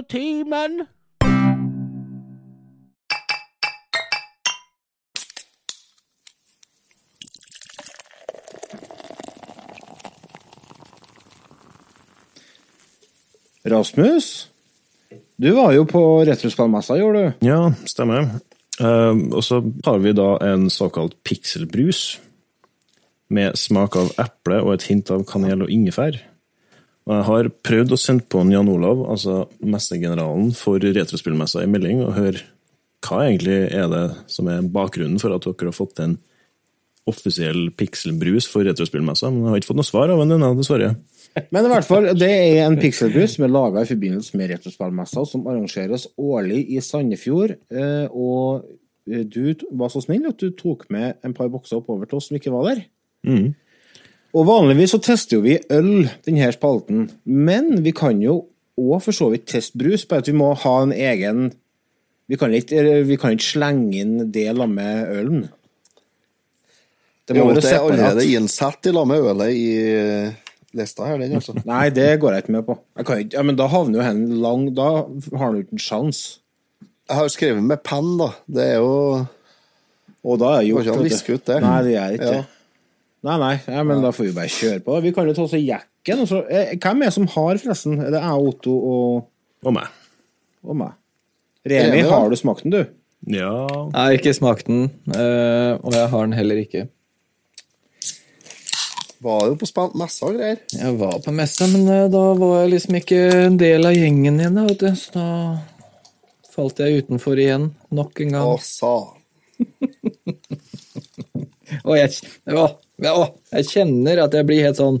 [0.00, 0.86] Retrotimen.
[13.64, 14.48] Rasmus,
[15.36, 17.46] du var jo på Retrospallmessa, gjorde du?
[17.46, 18.40] Ja, stemmer.
[18.80, 22.20] Eh, og så har vi da en såkalt pikselbrus
[23.28, 26.16] med smak av eple og et hint av kanel og ingefær.
[27.10, 32.04] Og jeg har prøvd å sende på Jan Olav, altså messegeneralen for Retrospillmessa, i melding
[32.06, 32.44] og høre
[33.02, 36.18] hva egentlig er det som er bakgrunnen for at dere har fått en
[37.10, 40.92] offisiell pikselbrus for Retrospillmessa, men jeg har ikke fått noe svar av ham ennå, dessverre.
[41.50, 45.24] Men i hvert fall, det er en pikselbrus som er laga i forbindelse med retrospillmessa,
[45.32, 47.56] som arrangeres årlig i Sandefjord.
[47.72, 48.62] eh, Og
[49.10, 52.30] eh, du var så snill at du tok med en par bokser oppover til oss
[52.30, 52.84] som ikke var der.
[54.36, 58.44] Og vanligvis så tester jo vi øl, denne spalten, men vi kan jo
[58.80, 61.50] òg for så vidt teste brus, bare at vi må ha en egen
[62.30, 65.40] Vi kan ikke, vi kan ikke slenge inn det sammen med ølen.
[67.26, 67.66] Det Jo, være separat.
[67.66, 70.36] det er allerede innsatt i sammen med ølet i eh,
[70.78, 71.56] lista her, den, altså.
[71.66, 72.78] Nei, det går jeg ikke med på.
[73.00, 74.86] Jeg kan ikke, ja, men da havner jo hen lang Da
[75.42, 76.38] har du ikke en sjanse.
[77.10, 78.30] Jeg har jo skrevet med penn, da.
[78.46, 79.26] Det er jo
[80.22, 81.60] Og da er jeg gjort ikke an å viske ut det.
[81.66, 82.42] Nei, det gjør jeg ikke Ja.
[83.26, 84.94] Nei, nei, ja, men da får vi bare kjøre på.
[85.04, 86.22] Vi kan jo ta oss jekken.
[86.24, 86.38] Også.
[86.48, 87.98] eh, hvem er det som har, forresten?
[88.00, 89.26] Er det jeg, Otto og,
[89.68, 89.88] Og meg.
[90.64, 90.92] og meg?
[91.68, 92.80] Remi, har du smakt den, du?
[93.28, 96.86] Ja, Jeg har ikke smakt den, eh, og jeg har den heller ikke.
[99.20, 100.56] Var jo på span- messa og greier.
[100.72, 104.40] Jeg var på messa, men eh, da var jeg liksom ikke en del av gjengen
[104.40, 104.88] igjen, da, vet du.
[104.96, 105.60] Så da
[106.54, 108.48] falt jeg utenfor igjen, nok en gang.
[108.48, 108.96] Å, sa.
[111.86, 112.10] Og jeg,
[112.56, 112.64] å,
[113.08, 114.98] å, jeg kjenner at jeg blir helt sånn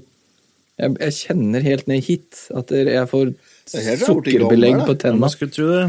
[0.80, 3.34] Jeg, jeg kjenner helt ned hit at jeg får
[3.76, 5.26] er sukkerbelegg på tenna.
[5.26, 5.82] man skulle tro det.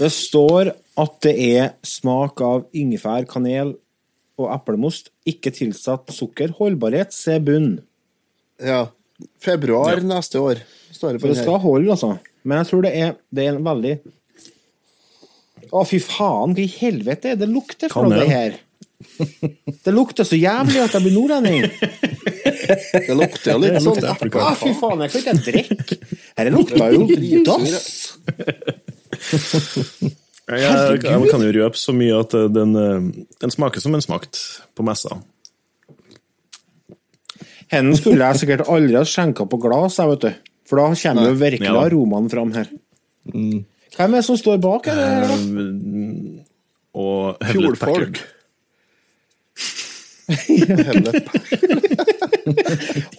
[0.00, 3.76] Det står at det er smak av ingefær, kanel
[4.40, 5.12] og eplemost.
[5.28, 6.52] Ikke tilsatt sukker.
[6.58, 7.76] Holdbarhet, se bunn.
[8.62, 8.88] Ja.
[9.42, 12.16] Februar neste år, står det For det skal holde, altså.
[12.42, 13.92] Men jeg tror det er, det er en veldig
[15.70, 18.56] Å, fy faen, hva i helvete er det det lukter fra det her?
[19.82, 21.64] Det lukter så jævlig at jeg blir nordlending.
[22.92, 24.40] Det lukter jo litt sånn lukter.
[24.42, 25.98] Å, fy faen, jeg kan ikke drikke.
[26.36, 27.00] Dette lukta jo
[27.46, 28.08] dass.
[30.52, 34.40] Jeg, kan jo røpe så mye at eh, den, eh, den smaker som en smakt
[34.76, 35.20] på messa.
[37.72, 40.50] Henne skulle jeg sikkert aldri ha skjenka på glass, jeg, vet du.
[40.68, 41.84] For da kommer jo virkelig Ja.
[41.86, 42.68] aromaen fram her.
[43.96, 44.86] Hvem er det som står bak?
[44.88, 45.36] Er her, da?
[46.92, 48.18] Og Hewlett Fjordfolk.
[48.18, 48.20] Packard.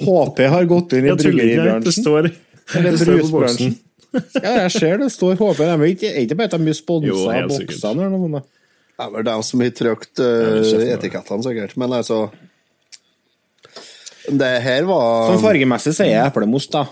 [0.05, 2.31] HP har gått inn i det bryggeribransjen.
[2.75, 3.75] Eller det brusbransjen.
[4.13, 5.63] Ja, jeg ser det står HP.
[5.65, 8.49] Er ikke, er ikke bare at de sponser boksene eller noe sånt.
[8.93, 11.71] Det er vel de som har trykt uh, etikettene, sikkert.
[11.81, 12.19] Men altså
[14.29, 16.85] Det her var Sånn fargemessig sier jeg eplemos, da.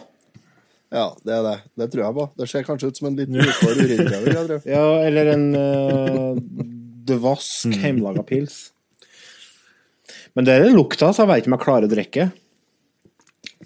[0.91, 1.53] Ja, det er det.
[1.79, 2.25] Det tror jeg på.
[2.41, 4.57] Det ser kanskje ut som en liten brukbar urinprøve.
[4.67, 6.35] Ja, eller en uh,
[7.07, 7.77] dvask Mm.
[7.85, 8.70] hjemmelaga pils.
[10.37, 12.27] Men det er lukta, så jeg vet ikke om jeg klarer å drikke.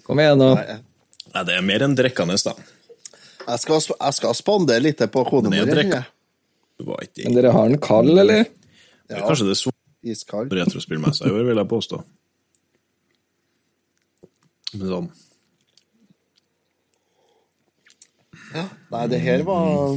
[0.06, 0.50] Kom igjen, nå.
[0.56, 2.54] Nei, det er mer enn drikkende, da.
[3.46, 6.02] Jeg skal, jeg skal spandere litt på kodemoren.
[6.76, 8.48] Men dere har den kald, eller?
[9.06, 9.72] Ja, Kanskje det er så
[10.06, 10.50] iskald.
[10.54, 12.02] retrospillmessa i år, vil jeg påstå.
[14.76, 15.08] Men sånn
[18.56, 19.96] Nei, det her var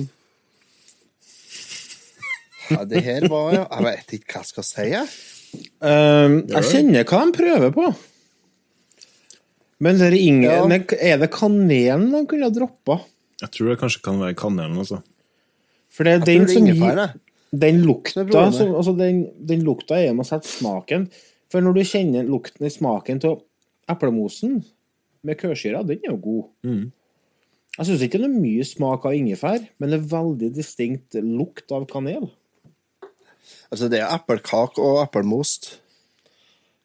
[2.70, 3.54] Nei, det her var.
[3.56, 5.08] Jeg vet ikke hva jeg skal si, jeg.
[5.80, 7.88] Um, jeg kjenner hva de prøver på.
[9.80, 10.66] Men det er, ingen, Ja.
[11.00, 13.00] er det kanelen de kunne ha droppa?
[13.40, 15.02] Jeg tror det kanskje kan være kanelen, altså.
[15.90, 17.14] For det er den som gir.
[17.56, 21.08] Den lukta som, altså den, den lukta er med å sette smaken.
[21.50, 23.40] For når du kjenner lukten i smaken av
[23.90, 24.60] eplemosen
[25.26, 26.44] med kørsyra, den er jo god.
[27.80, 31.72] Jeg syns ikke det er mye smak av ingefær, men det er veldig distinkt lukt
[31.72, 32.28] av kanel.
[33.70, 35.76] Altså, det er eplekake og eplemost.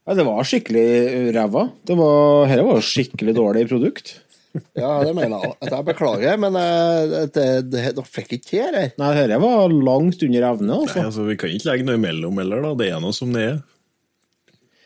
[0.04, 1.68] Ja, det var skikkelig ræva.
[1.88, 4.18] Det var, dette var skikkelig dårlig produkt.
[4.78, 5.54] Ja, det mener jeg.
[5.66, 8.84] At jeg beklager, men eh, det, det, det, dere fikk ikke til det.
[9.00, 11.02] Nei, dette var langt under evne, Nei, altså.
[11.08, 11.24] altså.
[11.26, 12.70] Vi kan ikke legge noe imellom heller, da.
[12.78, 13.56] Det er noe som det er.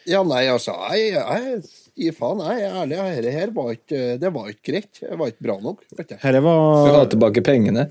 [0.09, 1.61] Ja, nei, altså, jeg, jeg
[2.01, 3.03] gi faen, jeg er ærlig.
[3.19, 5.03] Dette her var ikke, det var ikke greit.
[5.03, 5.85] Det var ikke bra nok.
[5.93, 6.17] vet du.
[6.17, 7.89] Dette var Få tilbake pengene.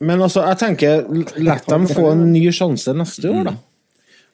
[0.00, 1.02] Men altså, jeg tenker,
[1.44, 3.56] la dem få en ny sjanse neste år, da.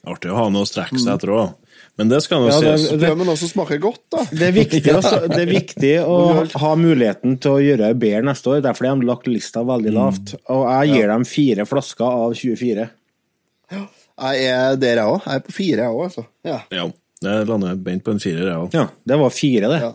[0.07, 1.55] Artig å ha noe å strekke seg etter òg.
[1.99, 2.85] Men det skal nå Ja, sies.
[2.91, 3.01] ses.
[3.01, 4.23] Det er noe som smaker godt, da.
[4.31, 6.19] Det er viktig, også, det er viktig å
[6.63, 8.61] ha muligheten til å gjøre det bedre neste år.
[8.69, 10.35] Derfor har de lagt lista veldig lavt.
[10.53, 12.87] Og jeg gir dem fire flasker av 24.
[13.73, 15.25] Jeg er der, jeg òg.
[15.27, 16.27] Jeg er på fire, jeg òg, altså.
[16.47, 16.61] Ja.
[16.73, 16.87] Ja,
[17.27, 18.77] jeg lander beint på en firer, jeg òg.
[18.77, 19.81] Ja, det var fire, det.
[19.83, 19.93] ja.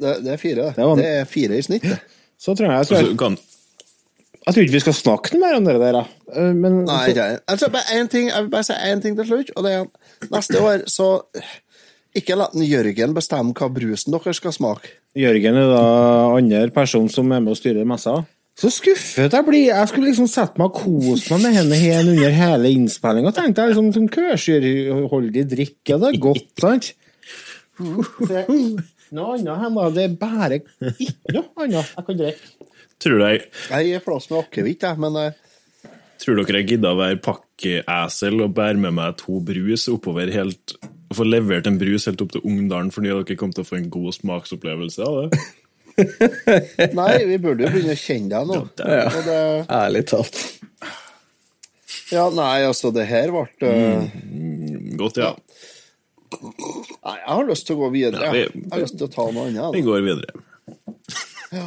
[0.00, 0.76] Det, det er fire, det.
[0.78, 1.98] Det var- Det er fire i snitt, det.
[2.40, 3.34] Så tror jeg jeg tror, Altså, kan,
[4.50, 6.04] jeg tror ikke vi skal snakke mer om det der, da.
[6.34, 7.40] Eh, Men Nei, ikke jeg.
[7.46, 9.52] Jeg, tror bare en ting, jeg vil bare si én ting til slutt.
[9.54, 11.08] og det er at Neste år, så
[12.18, 14.90] ikke la Jørgen bestemme hva brusen dere skal smake.
[15.18, 15.84] Jørgen er da
[16.34, 18.18] andre person som er med og styrer messa.
[18.58, 19.68] Så skuffet jeg blir.
[19.70, 23.32] Jeg skulle liksom sette meg og kose meg med henne her under hele innspillinga.
[23.32, 26.90] Tenkte jeg liksom som kørsyrholdig drikke, det er godt, sant?
[29.10, 29.86] Noe annet her, da.
[29.94, 30.92] Det er bare ikke
[31.34, 32.50] noe annet jeg kan drikke.
[33.00, 35.92] Tror, jeg, Jeg gir plass med akevitt, jeg, men uh...
[36.20, 40.76] tror dere jeg gidder å være pakkeesel og bære med meg to brus oppover helt
[41.10, 43.80] og få levert en brus helt opp til Ungdalen fordi dere kommer til å få
[43.80, 45.40] en god smaksopplevelse av det?
[47.00, 48.60] Nei, vi burde jo begynne å kjenne deg nå.
[48.78, 49.00] Ja.
[49.02, 49.24] ja.
[49.26, 49.40] det,
[49.74, 50.38] Ærlig talt.
[52.14, 55.34] ja, nei, altså, det her ble mm, Godt, ja.
[56.30, 58.22] Nei, jeg har lyst til å gå videre.
[58.22, 58.70] Ja, vi- jeg.
[58.70, 59.74] har lyst til å ta noe annet.
[59.74, 61.66] Vi går videre.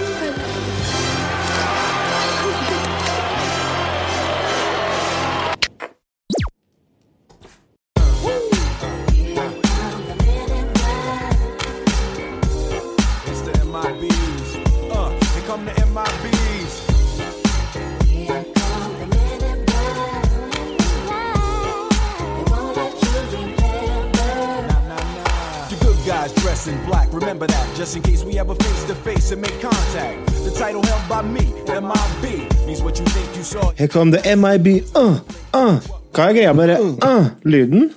[27.91, 30.25] Just in case we ever face to face and make contact.
[30.45, 33.71] The title held by me, MIB, means what you think you saw.
[33.77, 34.67] Her kom det MIB.
[34.95, 35.19] Uh,
[35.53, 35.79] uh.
[36.11, 36.79] Hva er greia med det?
[37.03, 37.89] Uh, lyden?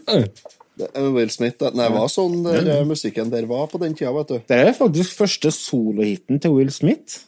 [0.78, 1.74] Det er Will Smith, det.
[1.78, 4.38] Nei, hva sånn der, eh, musikken der var på den tida, vet du.
[4.48, 7.20] Det er faktisk første solohiten til Will Smith.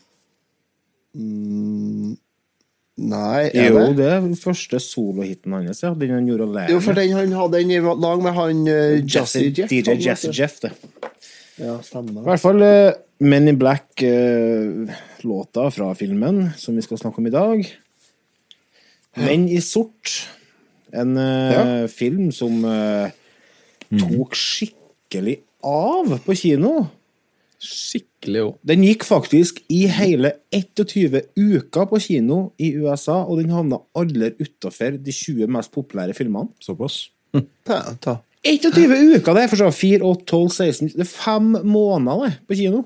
[2.96, 3.96] Nei, er Jo, det?
[4.00, 5.82] det er den første solohiten hans.
[5.84, 5.94] Ja.
[5.94, 6.72] Den han gjorde alene.
[6.74, 9.70] Jo, for den han hadde den i lag med han uh, Jazzy Jeff.
[9.70, 10.34] DJ Jesse Jazzy.
[10.40, 10.74] Jeff, det.
[11.56, 12.92] Ja, I hvert fall uh,
[13.24, 17.62] Men in Black-låta fra filmen som vi skal snakke om i dag.
[19.16, 20.28] Menn i sort.
[20.92, 21.88] En ja.
[21.88, 23.08] film som eh,
[23.88, 26.90] tok skikkelig av på kino.
[27.56, 28.58] Skikkelig òg.
[28.68, 34.36] Den gikk faktisk i hele 21 uker på kino i USA, og den havna aller
[34.36, 36.52] utafor de 20 mest populære filmene.
[36.60, 37.06] Såpass.
[37.66, 38.18] Ta, ta.
[38.46, 42.32] 21 uker, det er for så 4, 8, 12, 16 Det er fem måneder det,
[42.48, 42.84] på kino.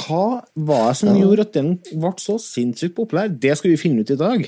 [0.00, 3.28] Hva var det som gjorde at den ble så sinnssykt populær?
[3.28, 4.46] Det skal vi finne ut i dag.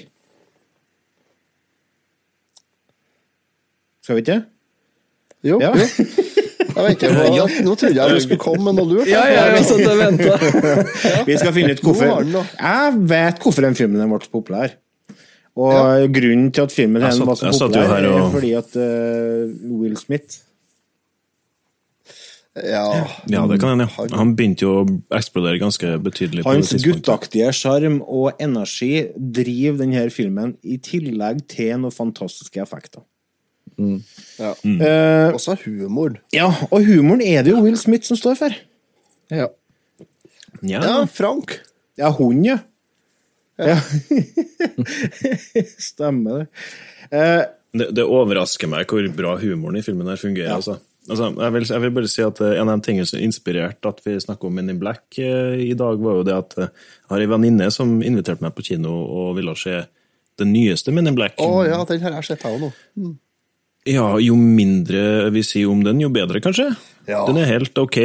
[4.03, 4.41] Skal vi ikke?
[5.47, 5.73] Jo, Ja.
[5.77, 5.87] jo.
[6.73, 9.09] Jeg vet ikke, hva, Nå trodde jeg du skulle komme med noe lurt.
[9.11, 9.59] Ja, ja, ja.
[9.67, 10.39] satt og venta.
[11.29, 12.23] Vi skal finne ut hvorfor.
[12.33, 14.73] Jeg vet hvorfor den filmen ble så populær.
[15.57, 19.97] Og grunnen til at filmen satt- var så populær, er og- fordi at uh, Will
[20.01, 20.39] Smith
[22.55, 23.07] Ja.
[23.33, 23.87] Ja, det kan hende.
[23.97, 24.17] ja.
[24.19, 26.43] Han begynte jo å eksplodere ganske betydelig.
[26.45, 33.03] Hans guttaktige sjarm og energi driver denne filmen, i tillegg til noen fantastiske effekter.
[33.81, 34.53] ja.
[34.69, 36.19] Eh, Også humor.
[36.33, 38.51] ja, og humoren er det jo Will Smith som står for.
[39.31, 39.47] Ja.
[40.63, 41.57] Ja, Ja, Frank.
[41.97, 42.59] Ja, hun, ja.
[43.61, 43.77] Ja.
[45.91, 46.47] Stemmer det.
[47.11, 47.43] Eh,
[47.73, 50.55] det, det overrasker meg hvor bra humoren i filmen her fungerer.
[50.57, 50.79] Altså.
[51.11, 53.91] Altså, jeg, vil, jeg vil bare si at eh, En av de tingene som inspirerte
[53.91, 56.71] at vi snakker om Men in Black eh, i dag, var jo det at eh,
[56.71, 59.81] jeg har en venninne som inviterte meg på kino og ville se
[60.41, 61.43] den nyeste Men in Black.
[61.43, 62.71] Å ja, den har jeg sett her nå.
[63.89, 66.71] Ja, jo mindre vi sier om den, jo bedre, kanskje.
[67.11, 67.25] Ja.
[67.27, 67.99] Den er helt ok,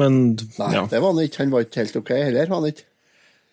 [0.00, 0.16] men
[0.56, 0.86] Nei, ja.
[0.90, 1.42] det var han ikke.
[1.44, 2.48] Han var ikke helt ok heller.
[2.48, 2.88] var Han ikke.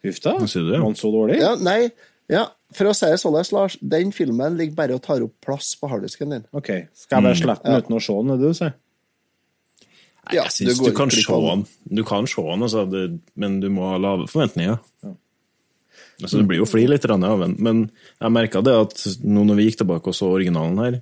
[0.05, 0.35] Huff da.
[0.49, 0.73] Sier du?
[0.75, 1.39] Var han så dårlig?
[1.41, 1.91] Ja, nei,
[2.31, 2.45] ja,
[2.75, 5.89] for å si det sånn, Lars, den filmen ligger bare og tar opp plass på
[5.91, 6.45] harddisken din.
[6.55, 8.77] Ok, Skal jeg bare slette den uten å se den, er det du sier?
[10.21, 11.65] Nei, Jeg syns går du, kan se den,
[11.97, 13.03] du kan se den, altså, det,
[13.35, 14.79] men du må ha lave forventninger.
[16.21, 17.85] Altså, det blir jo flir litt av den, men
[18.21, 20.99] jeg merka det at nå når vi gikk tilbake og så originalen her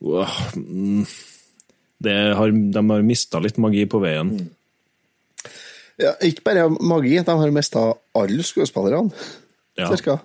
[0.00, 1.04] åh, mm,
[2.02, 4.32] det har, De har mista litt magi på veien.
[6.00, 9.10] Ja, ikke bare magi, de har mista alle skuespillerne.
[9.78, 9.88] Ja.
[9.90, 10.16] Cirka.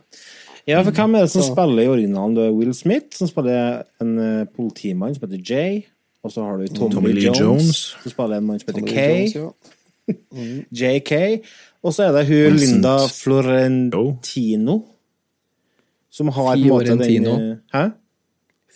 [0.68, 2.36] Ja, for hvem er det som spiller i originalen?
[2.36, 5.82] Du er Will Smith, som spiller en eh, politimann som heter Jay.
[6.24, 7.82] Og så har du Tommy, Tommy Lee Jones, Jones.
[8.02, 9.28] som spiller en mann som heter Tommy Kay.
[9.28, 9.54] Lee Jones,
[10.74, 10.90] ja.
[10.96, 11.14] JK.
[11.86, 12.60] Og så er det hun Vincent.
[12.82, 14.80] Linda Florentino,
[16.10, 17.36] som har den Fiorentino.
[17.38, 17.86] eh, Hæ?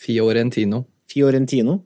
[0.05, 0.83] Fiorentino.
[1.13, 1.79] Fiorentino.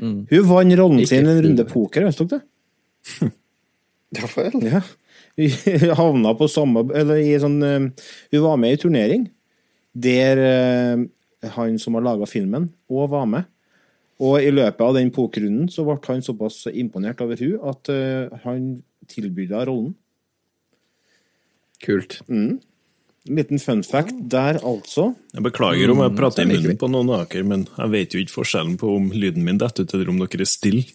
[0.00, 3.30] Hun vant rollen Ikke sin i en runde poker, visste dere det?
[4.16, 4.56] Ja vel.
[4.64, 4.82] Ja.
[5.36, 5.50] Vi
[5.92, 7.58] havna på samme Eller i sånn
[8.32, 9.26] Vi var med i turnering
[9.96, 11.04] der eh,
[11.56, 13.48] han som har laga filmen, òg var med.
[14.22, 18.38] Og i løpet av den pokerrunden så ble han såpass imponert over hun at eh,
[18.44, 18.70] han
[19.12, 19.92] tilbød henne rollen.
[21.84, 22.22] Kult.
[22.32, 22.58] En
[23.28, 25.10] liten fun fact der, altså.
[25.34, 28.38] Jeg beklager om jeg prater i munnen på noen aker, men jeg vet jo ikke
[28.38, 30.86] forskjellen på om lyden min detter ut, eller om dere er stille.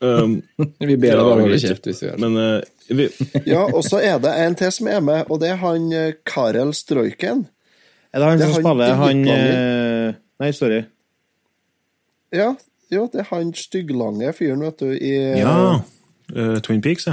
[0.00, 0.42] Um,
[0.88, 2.26] Vi ber deg Ja, holde kjeft hvis vi gjør det.
[2.26, 3.06] men uh, vi,
[3.54, 6.10] Ja, og så er det en til som er med, og det er han eh,
[6.28, 7.46] Karel Strojken.
[8.12, 10.82] Er det han Det som spiller han han eh, Nei, sorry.
[12.36, 12.50] Ja,
[12.92, 15.56] jo, det er han stygglange fyren, vet du, i ja,
[16.34, 17.12] Uh, Twin Peaks, ja.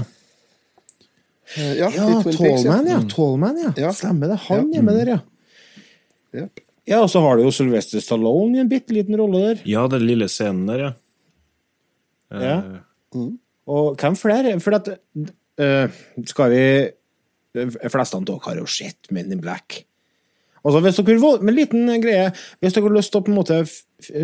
[1.54, 2.98] Uh, ja, Ja, i Twin Peaks, Tallman, ja.
[2.98, 3.10] Mm.
[3.12, 3.72] Tallman, ja.
[3.78, 3.92] Ja.
[3.94, 4.40] Stemmer det.
[4.48, 5.20] Han er med der, ja.
[6.34, 6.64] Jep.
[6.90, 9.62] Ja, og så har du jo Sylvester Stallone i en bitte liten rolle der.
[9.70, 10.90] Ja, den lille scenen der, ja.
[12.34, 12.80] Eh,
[13.14, 13.36] Mm.
[13.70, 14.60] Og hvem flere?
[14.60, 16.64] For at uh, Skal vi
[17.54, 19.84] De fleste av dere har jo sett Men in Black.
[20.64, 23.30] Altså, hvis dere vil, med en liten greie, hvis dere har lyst til å på
[23.30, 23.60] en måte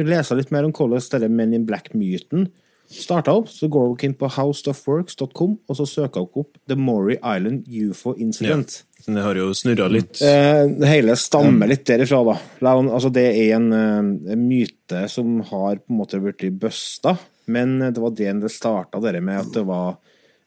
[0.07, 2.47] lese litt mer om hvordan denne Men in Black-myten
[2.89, 7.20] starta opp, så går dere inn på howstuffworks.com, og så søker dere opp The Maury
[7.20, 8.16] Island UFO.
[8.18, 8.80] Incident.
[9.03, 10.22] Ja, Det har jo snurra litt.
[10.26, 12.38] Eh, det hele stammer litt derifra, da.
[12.64, 17.18] Altså, det er en, eh, en myte som har på en måte blitt busta,
[17.50, 19.97] men det var det det starta, det med at det var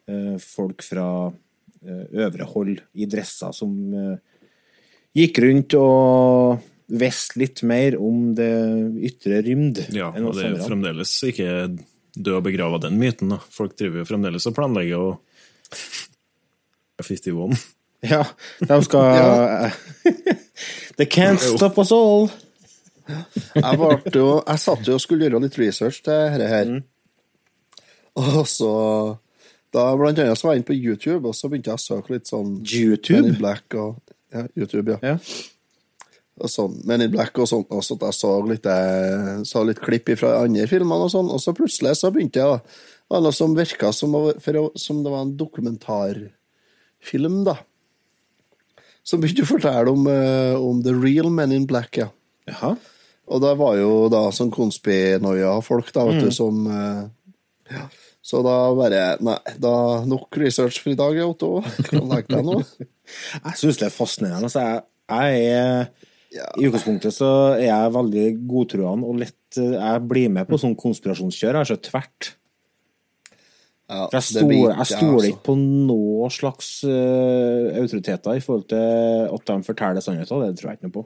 [0.09, 4.45] eh, folk fra eh, øvre hold i dresser som eh,
[5.19, 8.53] gikk rundt og visste litt mer om det
[9.09, 9.85] ytre rymd.
[9.95, 11.49] Ja, enn og det er jo fremdeles ikke
[12.13, 13.31] død og begrava den myten.
[13.33, 13.39] da.
[13.53, 15.21] Folk driver jo fremdeles og planlegger og
[17.03, 17.57] 51.
[18.03, 18.25] Ja,
[18.59, 19.71] de skal
[20.97, 22.29] They can't stop us all.
[23.07, 23.77] Jeg,
[24.13, 26.73] jo, jeg satt jo og skulle gjøre litt research til dette her.
[28.19, 28.73] Og så
[29.73, 32.13] da Blant annet så var jeg inne på YouTube, og så begynte jeg å søke
[32.13, 33.23] litt sånn YouTube?
[33.23, 33.95] Men in Black og
[34.33, 35.13] ja, YouTube, ja.
[35.13, 35.17] Ja.
[36.41, 39.81] Og sånn, Men in Black og sånn, Og så jeg så litt, eh, så litt
[39.81, 42.57] klipp fra andre filmer, og sånn, og så plutselig så begynte jeg da.
[42.63, 44.15] Det var noe som virka som,
[44.77, 47.55] som det var en dokumentarfilm, da.
[49.05, 52.09] Som begynte å fortelle om, eh, om The Real Men in Black, ja.
[52.49, 52.75] Jaha.
[53.33, 57.03] Og det var jo da sånn konspinoia-folk, da, vet du, som eh,
[57.73, 57.85] ja.
[58.23, 59.75] Så da bare Nei, da
[60.07, 61.57] nok research for i dag, Otto.
[61.89, 62.61] Kan legge deg nå.
[63.43, 64.47] Jeg syns det er fascinerende.
[64.47, 66.47] Altså, jeg, jeg er Ja.
[66.57, 67.27] I utgangspunktet så
[67.59, 71.59] er jeg veldig godtroende og lett Jeg blir med på sånn konspirasjonskjør.
[71.59, 72.29] Jeg er så tvert.
[73.91, 75.29] Ja, For jeg stoler, stole ikke altså.
[75.29, 80.41] ikke på noe slags uh, autoriteter i forhold til at de forteller sannheten.
[80.47, 81.05] Det tror jeg ikke noe på.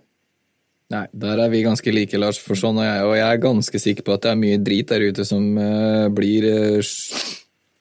[0.93, 2.39] Nei, der er vi ganske like, Lars.
[2.39, 4.87] For sånn er jeg, og jeg er ganske sikker på at det er mye drit
[4.87, 6.93] der ute som uh, blir uh,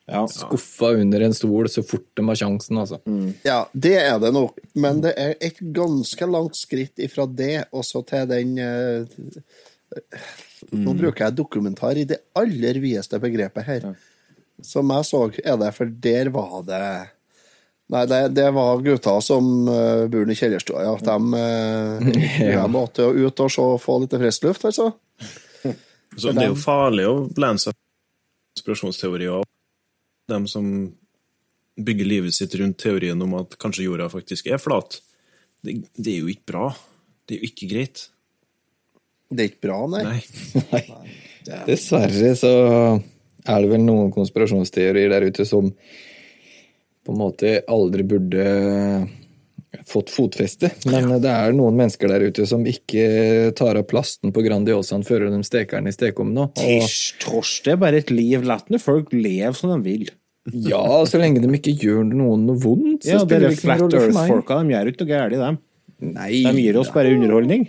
[0.07, 0.21] Ja.
[0.31, 3.01] skuffa under en stol så fort de har sjansen, altså.
[3.47, 7.83] Ja, det er det nok, men det er et ganske langt skritt ifra det og
[7.87, 9.03] så til den uh,
[10.71, 13.91] Nå bruker jeg dokumentar i det aller videste begrepet her.
[14.63, 16.87] Som jeg så, er det, for der var det
[17.95, 20.95] Nei, det, det var gutta som uh, bor i kjellerstua, ja.
[21.07, 22.65] De, uh, Ja.
[22.65, 24.91] de måtte jo ut og se, få litt frisk luft, altså.
[26.17, 27.83] Så det er jo farlig å lene seg på
[28.57, 29.45] konspirasjonsteorier av
[30.33, 30.71] dem som
[31.77, 34.99] bygger livet sitt rundt teorien om at kanskje jorda faktisk er flat.
[35.63, 36.71] Det, det er jo ikke bra.
[37.27, 38.07] Det er jo ikke greit.
[39.29, 40.03] Det er ikke bra, nei.
[40.73, 40.83] Nei.
[41.69, 42.53] Dessverre så
[43.47, 45.69] er det vel noen konspirasjonsteorier der ute som
[47.07, 48.45] på en måte aldri burde
[49.87, 50.71] fått fotfeste.
[50.91, 55.29] Men det er noen mennesker der ute som ikke tar av plasten på Grandiosaen før
[55.31, 56.47] de steker den i stekeovnen nå.
[56.57, 58.47] Og det er bare et liv.
[58.47, 60.09] La folk leve som de vil.
[60.53, 63.87] ja, så lenge de ikke gjør noen noe vondt, så Ja, det noen Flat.
[63.99, 65.59] Earth-folka de gjør ikke noe galt, dem.
[66.07, 67.69] Nei, De gir oss bare underholdning.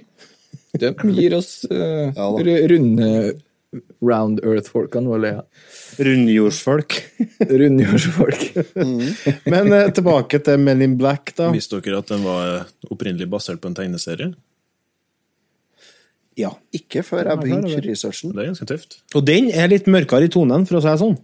[0.77, 2.27] De gir oss uh, Ja
[2.69, 3.09] runde
[4.03, 5.45] round earth-folka nå, le av.
[6.07, 6.97] Rundjordsfolk.
[7.61, 8.43] Rundjordsfolk.
[9.49, 11.51] Men eh, tilbake til Men in Black, da.
[11.55, 14.33] Visste dere at den var opprinnelig basert på en tegneserie?
[16.37, 16.51] Ja.
[16.75, 18.35] Ikke før jeg begynte researchen.
[18.35, 18.99] Det er ganske tøft.
[19.17, 21.17] Og den er litt mørkere i tonen, for å si det sånn.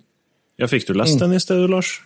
[0.61, 1.97] Ja, Fikk du lest den i stedet, Lars?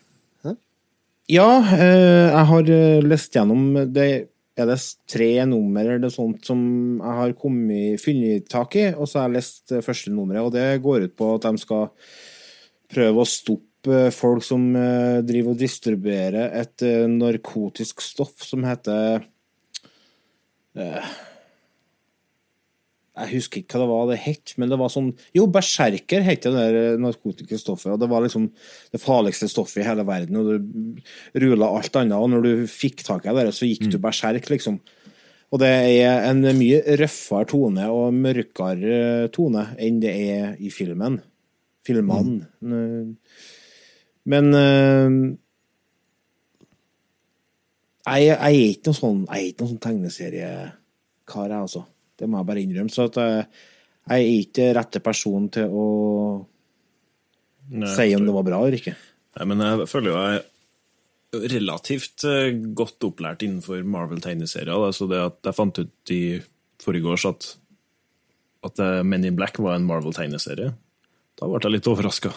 [1.28, 4.78] Ja, eh, jeg har eh, lest gjennom det er det
[5.10, 6.60] tre nummer eller sånt som
[6.98, 10.82] jeg har kommet, funnet tak i, og så har jeg lest første nummeret, og det
[10.84, 11.88] går ut på at de skal
[12.94, 19.22] prøve å stoppe folk som eh, driver og distribuerer et eh, narkotisk stoff som heter
[20.76, 21.12] eh,
[23.18, 26.46] Jeg husker ikke hva det var det het, men det var sånn Jo, berserker het
[26.46, 27.94] det der narkotikastoffet.
[27.96, 28.52] og det var liksom
[28.94, 33.02] det farligste stoffet i hele verden, og du rula alt annet, og når du fikk
[33.08, 34.80] tak i det, så gikk du berserk, liksom.
[35.48, 41.22] Og det er en mye røffere tone og mørkere tone enn det er i filmen.
[41.88, 42.50] Filmene.
[44.28, 45.14] Men eh,
[48.08, 51.86] jeg, jeg er ikke noen sånn, jeg er ikke noen sånn tegneseriekar, jeg, altså.
[52.18, 52.94] Det må jeg bare innrømme.
[52.94, 53.48] Så at jeg,
[54.08, 55.88] jeg er ikke rette person til å
[57.68, 58.96] Nei, si om det var bra eller ikke.
[59.38, 64.92] Nei, men jeg føler jo jeg er relativt eh, godt opplært innenfor Marvel-tegneserier.
[64.96, 66.22] Så det at jeg fant ut i
[66.82, 67.50] forgårs at,
[68.66, 70.72] at eh, Men in Black var en Marvel-tegneserie,
[71.38, 72.32] da ble jeg litt overraska.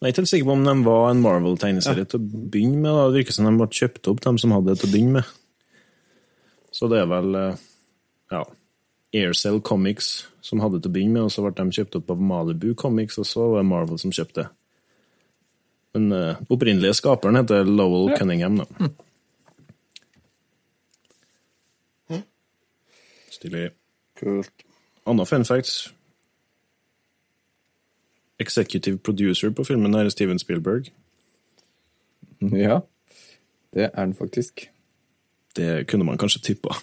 [0.00, 2.90] Jeg er ikke helt sikker på om de var en Marvel-tegneserie til å begynne med.
[2.90, 3.08] da.
[3.08, 5.32] Det virker som de ble kjøpt opp, de som hadde det til å begynne med.
[6.72, 7.66] Så det er vel eh,
[8.30, 8.44] ja,
[9.14, 12.22] Aircell Comics som hadde til å begynne med, og så ble de kjøpt opp av
[12.22, 17.66] Malibu Comics, og så var det Marvel som kjøpte den Men uh, opprinnelige skaperen heter
[17.66, 18.90] Lowell Cunningham, da.
[23.40, 23.70] Stilig.
[24.20, 24.52] Kult.
[25.06, 25.88] Anna fun facts.
[28.38, 30.92] Executive producer på filmen er Steven Spielberg.
[32.40, 32.80] Ja,
[33.74, 34.70] det er den faktisk.
[35.56, 36.76] Det kunne man kanskje tippa.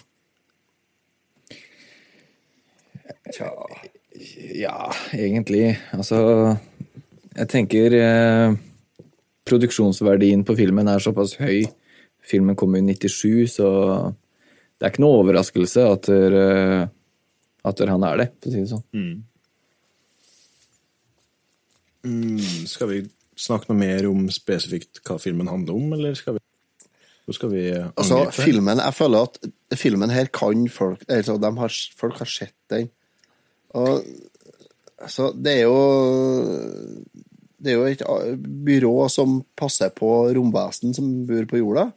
[3.34, 3.50] Tja.
[4.58, 5.78] Ja, egentlig.
[5.94, 6.18] Altså,
[7.36, 8.56] jeg tenker eh,
[9.48, 11.66] produksjonsverdien på filmen er såpass høy.
[12.28, 13.68] Filmen kom i 97, så
[14.78, 16.82] det er ikke noe overraskelse at, der, eh,
[17.68, 18.84] at der han er det, for å si det sånn.
[22.68, 23.00] Skal vi
[23.38, 26.44] snakke noe mer om spesifikt hva filmen handler om, eller skal vi
[27.28, 29.38] Hvor skal vi eh, Altså, filmen Jeg føler at
[29.78, 32.88] filmen her kan folk altså, har, Folk har sett den.
[33.76, 35.78] Og så det er jo
[37.58, 41.88] Det er jo et ah, byrå som passer på romvesen som bor på jorda.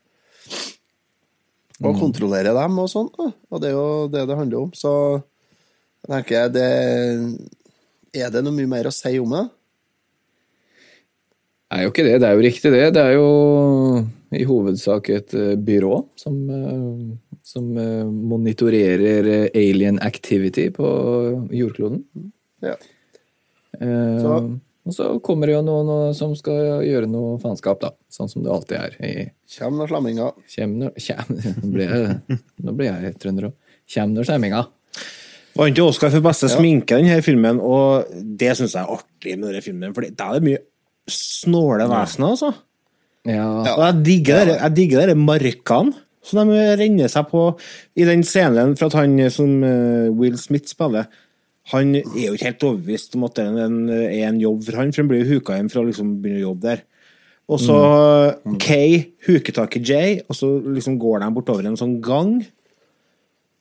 [1.82, 3.10] Og kontrollerer dem og sånn.
[3.18, 4.72] Og det er jo det det handler om.
[4.74, 4.92] Så
[6.02, 6.70] jeg tenker det
[8.18, 9.48] Er det noe mye mer å si om det?
[11.72, 12.88] Det er jo ikke det, det er jo riktig det.
[12.98, 13.28] Det er jo
[14.36, 20.88] i hovedsak et eh, byrå som eh, som eh, monitorerer eh, alien activity på
[21.52, 22.04] jordkloden.
[22.64, 22.76] Ja.
[23.80, 27.92] Eh, Så- Og så kommer det jo noen som skal gjøre noe faenskap, da.
[28.10, 28.96] Sånn som det alltid er.
[29.06, 30.32] I Kjem nå slamminga.
[30.50, 31.30] Kjem når kjem,
[31.62, 31.86] Nå ble
[32.66, 33.54] nå ble jeg trønder òg.
[33.94, 34.64] Kjem når slamminga.
[35.54, 39.36] Vant jo Oscar for beste sminke i denne filmen, og det syns jeg er artig
[39.38, 39.94] med denne filmen.
[39.94, 40.64] For da er det mye
[41.12, 42.52] snåle vesener, altså.
[43.30, 43.46] Ja.
[43.76, 45.94] Og jeg digger digger de markene
[46.26, 47.48] som de renner seg på
[47.98, 51.10] i den scenen for at han som eh, Will Smith spiller.
[51.72, 55.04] Han er jo ikke helt overbevist om at det er en, jobb for han, for
[55.04, 56.82] han blir jo huka hjem for å liksom begynne å jobbe der.
[57.52, 57.78] Og så
[58.64, 62.38] Kay huker tak i Jay, og så liksom går de bortover en sånn gang.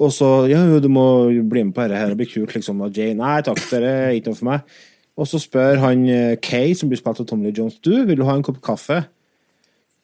[0.00, 2.80] Og så Ja, du må bli med på dette, her, det blir kult, liksom.
[2.86, 4.76] Og Jay Nei takk, det er ikke noe for meg.
[5.20, 8.22] Og så spør han eh, Kay, som blir spilt av Tommy Lee Jones, du, vil
[8.22, 9.02] du ha en kopp kaffe?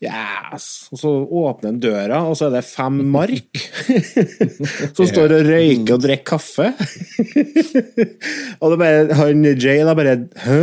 [0.05, 0.67] Yes!
[0.93, 3.63] Og så åpner han døra, og så er det fem mark
[4.97, 6.69] som står og røyker og drikker kaffe.
[8.61, 10.61] og det bare han Jay da bare Hæ?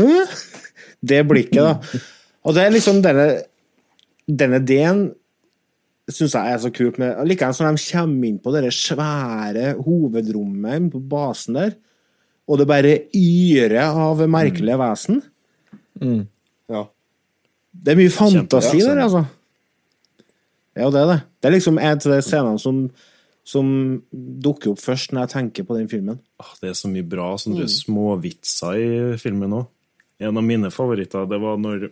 [1.03, 2.03] Det blikket, da.
[2.45, 3.27] Og det er liksom denne
[4.23, 5.09] denne ideen
[6.11, 6.99] syns jeg er så kult.
[6.99, 11.75] med Likeens når de kommer inn på det svære hovedrommet på basen der,
[12.47, 15.21] og det bare yrer av merkelige vesen.
[16.01, 16.21] Ja.
[17.73, 19.23] Det er mye fantasi der, altså.
[20.77, 21.17] Ja, det er det.
[21.41, 22.77] Det er liksom en av de scenene som,
[23.45, 23.67] som
[24.13, 26.19] dukker opp først når jeg tenker på den filmen.
[26.41, 29.67] Ah, Det er så mye bra sånne småvitser i filmen òg.
[30.23, 31.89] En av mine favoritter det var når,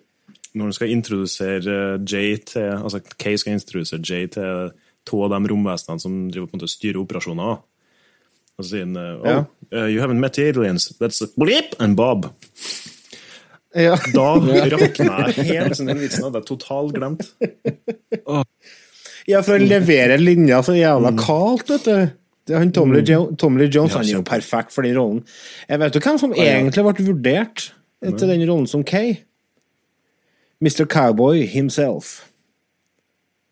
[0.55, 1.75] når han skal introdusere
[2.07, 4.71] Jay til Altså Kay skal introdusere Jay til
[5.05, 7.59] to av de romvesenene som driver på en måte styrer operasjoner.
[8.57, 9.38] Og så sier han oh, Ja.
[9.73, 10.91] uh, You haven't met the aliens.
[11.01, 12.29] That's a bleep and Bob.
[13.78, 13.95] Ja.
[14.13, 14.28] Da
[14.74, 15.78] rakna jeg helt.
[15.78, 17.28] sånn, Den vitsen hadde jeg totalt glemt.
[19.30, 22.17] Ja, for han leverer linja så jævla kaldt, vet du.
[22.49, 25.22] Det er han Tom Lee, jo Tom Jones han er jo perfekt for den rollen.
[25.69, 27.67] Jeg vet jo hvem som egentlig ble vurdert
[28.01, 29.19] til den rollen som Kay.
[30.61, 30.86] Mr.
[30.89, 32.26] Cowboy himself.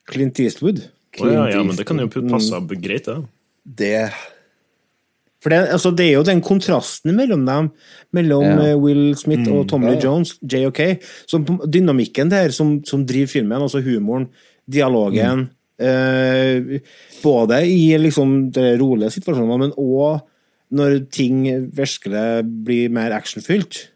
[0.09, 0.83] Clint Eastwood.
[1.19, 3.17] Å ja, ja, men det kan jo passe greit, det.
[3.79, 3.93] Det
[5.39, 7.69] For det, altså, det er jo den kontrasten mellom dem,
[8.15, 8.65] mellom Ja.
[8.71, 13.61] eh, Will Smith og Tom Lee Jones, JOK, som dynamikken der som, som driver filmen,
[13.61, 14.27] altså humoren,
[14.69, 16.81] dialogen, eh,
[17.23, 20.19] både i liksom de rolige situasjonene, men òg
[20.71, 23.87] når ting virkelig blir mer actionfylt.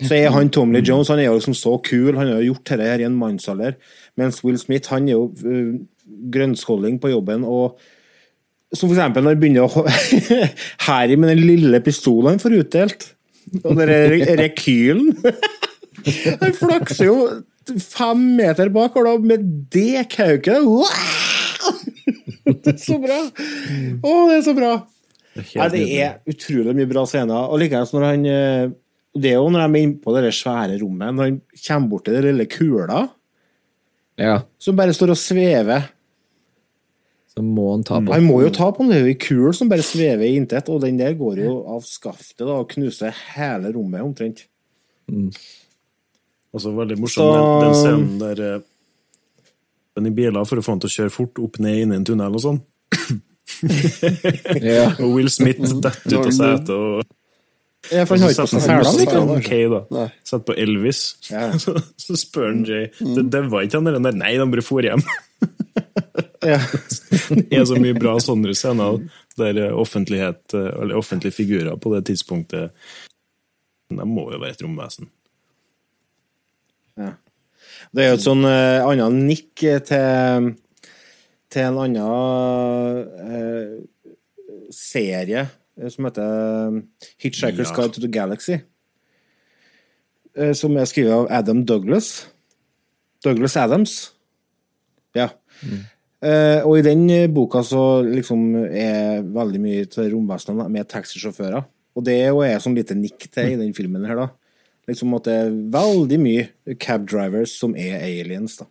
[0.00, 2.54] Så er han Tommy Lee Jones han er jo liksom så kul, han har jo
[2.54, 3.74] gjort dette her i en mannsalder,
[4.16, 5.74] mens Will Smith han er jo uh,
[6.32, 7.76] grønnskåling på jobben og
[8.76, 9.84] som eksempel når han begynner å
[10.86, 13.08] Harry med den lille pistolen han får utdelt.
[13.64, 15.14] Og den re- rekylen.
[16.40, 17.16] Han flakser jo
[17.82, 19.42] fem meter bak og da med
[19.74, 20.64] det kauket.
[22.46, 23.18] Det er så bra!
[23.26, 24.70] Å, det er så bra!
[25.54, 27.50] Ja, det er utrolig mye bra scener.
[27.50, 28.72] Og likeens når han eh,
[29.14, 32.06] Det er jo når de er inne på det svære rommet, når han kommer bort
[32.08, 33.04] til den lille kula
[34.20, 34.40] ja.
[34.60, 35.88] som bare står og svever.
[37.30, 38.10] Så må han ta på.
[38.12, 40.34] Han må jo ta på den, det er jo ei kul som bare svever i
[40.40, 44.44] intet, og den der går jo av skaftet da, og knuser hele rommet omtrent.
[45.10, 45.28] Mm.
[46.50, 48.60] Altså, veldig morsom Så- den, den scenen der eh,
[49.96, 51.98] den i biler for å få han til å kjøre fort opp ned inn i
[52.00, 52.60] en tunnel og sånn.
[54.62, 54.92] Ja.
[55.02, 57.02] Og Will Smith detter ut av setet og
[57.90, 60.04] Ja, for han har ikke på seg selene.
[60.22, 61.00] Setter på Elvis.
[61.30, 61.50] Ja.
[61.62, 64.84] Så, så spør han Jay det, det var ikke han der Nei, han bare for
[64.86, 65.02] hjem.
[66.40, 66.56] Ja.
[67.28, 68.96] Det er så mye bra sånne scener
[69.36, 72.72] der offentlighet, eller offentlige figurer på det tidspunktet
[73.92, 75.10] De må jo være et romvesen.
[76.96, 77.12] Ja.
[77.92, 80.50] Det er jo et sånn uh, annet nikk til,
[81.50, 82.00] til en annen
[83.20, 83.80] uh,
[84.74, 86.80] serie eh, som heter
[87.20, 87.76] Hitchhiker's Ja.
[87.76, 88.60] Guide to the Galaxy.
[90.38, 92.28] Uh, som er skrevet av Adam Douglas.
[93.24, 93.98] Douglas Adams.
[95.16, 95.28] Ja.
[96.20, 101.64] Eh, og i den eh, boka så liksom er veldig mye til romvesenene med taxisjåfører.
[101.96, 104.28] Og det er jo jeg som lite nikk til i den filmen her, da.
[104.90, 108.68] Liksom at det er veldig mye cab drivers som er aliens, da.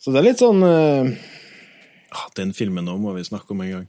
[0.00, 1.10] Så det er litt sånn uh...
[2.14, 3.86] Ah, den filmen nå må vi snakke om en gang.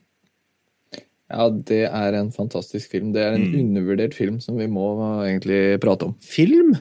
[1.29, 3.11] ja, det er en fantastisk film.
[3.13, 4.87] Det er en undervurdert film som vi må
[5.27, 6.15] egentlig prate om.
[6.21, 6.73] film.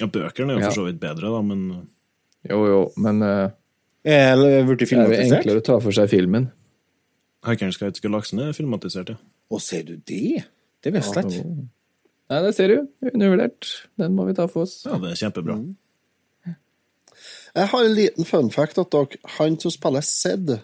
[0.00, 0.70] Ja, Bøkene er jo Ja.
[0.70, 1.88] for så vidt bedre, da, men
[2.48, 3.50] Jo, jo, men eh,
[4.08, 6.48] Er det blitt det er enklere å ta for seg filmen.
[7.44, 9.20] Hackerens Guide til Galaksen er filmatisert, ja.
[9.50, 10.44] Å, ser du det?
[10.80, 11.68] Det visste jeg ikke.
[12.30, 12.76] Nei, det ser du.
[13.10, 13.68] Undervurdert.
[13.98, 14.78] Den må vi ta for oss.
[14.86, 15.56] Ja, det er kjempebra.
[17.50, 19.18] Jeg har en liten fun fact at dere.
[19.38, 20.58] Han som spiller Zed,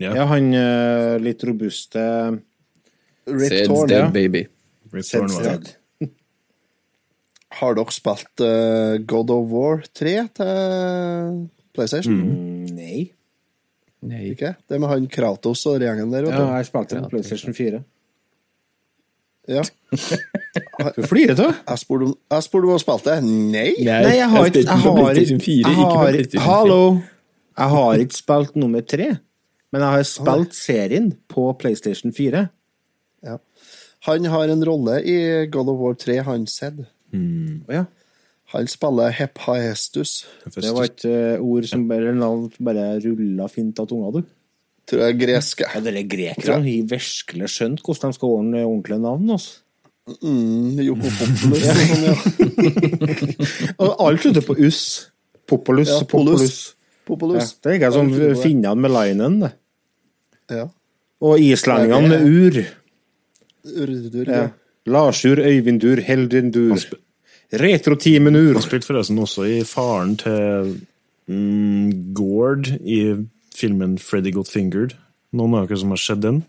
[0.00, 0.14] Ja.
[0.14, 2.00] Ja, han eh, litt robuste
[3.26, 4.10] Rip Sed's Torn, dead ja.
[4.14, 4.44] baby.
[4.94, 5.72] Rip Torn Dead.
[7.58, 11.40] Har dere spilt uh, God of War 3 til
[11.74, 12.20] PlayStation?
[12.20, 13.00] Mm, Nei.
[14.06, 14.30] Nei.
[14.32, 14.54] Ikke?
[14.68, 17.82] Det med han Kratos og gjengen der, vet Ja, jeg spilte på PlayStation 4.
[19.50, 19.64] Ja.
[20.96, 21.56] Du flirer av?
[21.68, 22.14] Jeg spurte om
[22.64, 23.16] du har spilt det.
[23.26, 23.72] Nei!
[23.84, 26.46] Nei, jeg har ikke jeg har, PlayStation 4, jeg ikke på har, PlayStation 4.
[26.46, 26.78] Hallo!
[27.60, 29.08] Jeg har ikke spilt nummer tre,
[29.74, 32.46] men jeg har spilt serien på PlayStation 4.
[33.26, 33.36] Ja.
[34.08, 35.18] Han har en rolle i
[35.52, 36.80] God of War 3, han Zed.
[37.14, 37.84] Å ja.
[38.50, 40.12] Han spiller Hephaestus.
[40.56, 42.10] Det var et uh, ord som bare,
[42.58, 44.24] bare rulla fint av tunga, du.
[44.90, 45.66] Tror jeg er greske.
[45.70, 49.30] Ja, Dere grekerne har virkelig skjønt hvordan de skal ordne ordentlige navn.
[49.36, 49.60] Altså.
[50.24, 52.14] Mm, jo, Populus sånn, ja.
[54.08, 54.80] Alt slutter på us.
[55.50, 55.92] Populus.
[55.92, 56.56] Ja, populus.
[57.06, 57.38] populus.
[57.38, 59.52] Ja, det er ikke som finnene med linen, det.
[60.50, 60.66] Ja.
[61.22, 62.60] Og islendingene med ur.
[63.70, 64.48] Urdur, Ja.
[64.86, 66.78] Larsur, Øyvindur, Heldendur.
[67.52, 68.52] Retrotimen ur.
[68.54, 70.76] Han spilte forresten også i faren til
[71.28, 73.00] mm, Gord i
[73.56, 74.94] filmen 'Freddy Got Fingered'.
[75.32, 76.44] Noen av dere som har sett den?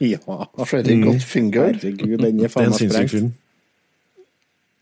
[0.00, 0.18] Ja.
[0.64, 1.78] Freddy Got Fingered?
[1.82, 3.10] Herregud, den er faen en meg sinnssyk sprengt.
[3.10, 3.32] film.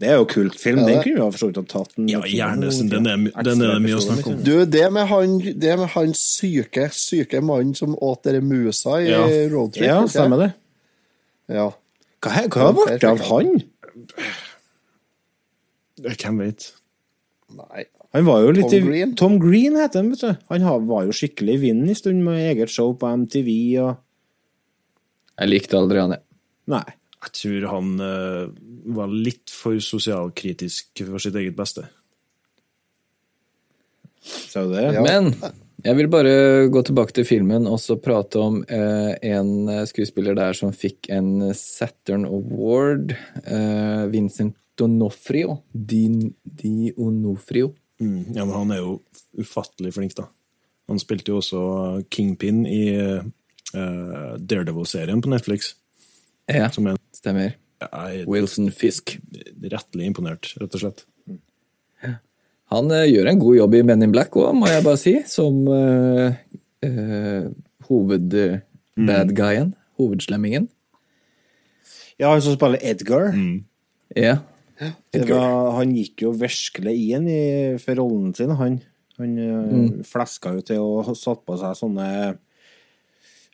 [0.00, 0.78] Det er jo kult film.
[0.82, 2.08] Ja, Den kunne vi ha forstått og tatt den.
[2.10, 2.66] Ja, gjerne.
[2.90, 3.16] Den er,
[3.46, 4.40] den er det mye å snakke om.
[4.42, 9.08] Du, det med han, det med han syke, syke mannen som åt dere musa i
[9.12, 9.22] Ja.
[9.52, 9.86] roadtrip.
[9.86, 10.50] Ja, stemmer det.
[11.54, 11.70] Ja.
[12.24, 13.50] Hva, har blitt av han?
[16.04, 16.70] Hvem vet?
[17.54, 17.84] Nei.
[18.14, 19.14] Han var jo litt Tom i- Green?
[19.18, 20.36] Tom Green heter han, vet du.
[20.50, 23.50] Han var jo skikkelig i vinden en stund med eget show på MTV
[23.82, 23.96] og
[25.40, 26.22] Jeg likte aldri han, jeg.
[26.70, 26.84] Nei.
[27.24, 28.46] Jeg tror han uh,
[28.94, 31.88] var litt for sosialkritisk for sitt eget beste.
[34.22, 34.84] Sa du det?
[34.94, 35.02] Ja.
[35.02, 35.32] Men
[35.84, 36.34] jeg vil bare
[36.72, 41.50] gå tilbake til filmen og så prate om eh, en skuespiller der som fikk en
[41.56, 43.14] Saturn Award.
[43.44, 45.60] Eh, Vincent Donofrio.
[45.72, 46.06] Di,
[46.42, 47.74] Di Onofrio.
[48.02, 48.32] Mm.
[48.34, 48.96] Ja, men han er jo
[49.38, 50.26] ufattelig flink, da.
[50.90, 51.60] Han spilte jo også
[52.12, 55.74] Kingpin i eh, Daredevil-serien på Netflix.
[56.50, 57.54] Ja, Som er stemmer.
[57.80, 59.18] jeg Wilson Fisk.
[59.64, 61.04] rettelig imponert, rett og slett.
[62.74, 65.14] Han eh, gjør en god jobb i Men in Black òg, må jeg bare si.
[65.30, 66.34] Som uh,
[66.86, 67.50] uh,
[67.88, 69.70] hovedbadguyen.
[69.74, 69.80] Mm.
[70.00, 70.68] Hovedslemmingen.
[72.18, 73.30] Ja, han som spiller Edgar.
[74.14, 74.40] Ja.
[75.14, 75.38] Edgar.
[75.38, 77.44] var, han gikk jo virkelig inn i,
[77.82, 78.80] for rollen sin, han.
[79.20, 80.02] Han mm.
[80.08, 82.08] fleska jo til og satt på seg sånne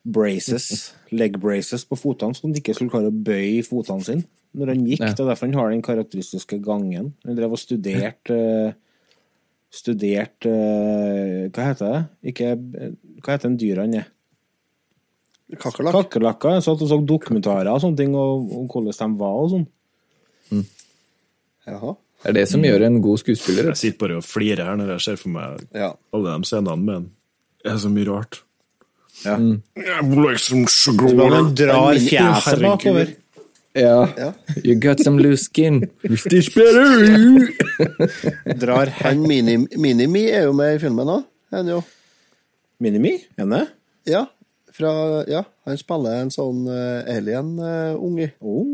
[0.01, 4.25] braces, leg braces på fotene, så han ikke skulle klare å bøye fotene sine
[4.57, 5.03] når han gikk.
[5.05, 5.13] Ja.
[5.15, 7.13] Det er derfor han har den karakteristiske gangen.
[7.27, 8.73] Han drev og studerte eh,
[9.71, 12.01] Studert eh, Hva heter det?
[12.33, 14.05] Ikke Hva heter den dyrene?
[15.61, 15.95] Kakerlakk.
[15.97, 16.57] Kakerlakker.
[16.59, 19.65] Jeg satt og så dokumentarer og sånne ting, og, og hvordan de var og sånn.
[21.67, 21.95] Jaha.
[22.21, 23.71] Det er det som gjør en god skuespiller.
[23.73, 25.91] Jeg sitter bare og flirer her når jeg ser for meg Ja.
[26.15, 27.09] alle de scenene med han.
[27.65, 28.41] Det er så mye rart.
[29.25, 29.37] Ja.
[29.77, 33.15] Jeg må liksom så Men han drar fjeset bakover.
[33.75, 34.09] Ja.
[34.19, 34.33] Ja.
[34.65, 35.85] You got some loose skin.
[36.17, 37.49] Stitch better!
[38.61, 41.23] Drar Han Mini- Minimi er jo med i filmen òg.
[41.55, 41.81] Han jo.
[42.83, 43.13] Minimi?
[43.39, 43.67] Henne?
[44.09, 44.25] Ja.
[44.75, 44.91] Fra,
[45.31, 45.45] ja.
[45.69, 48.65] Han spiller en sånn uh, alien-unge Oh.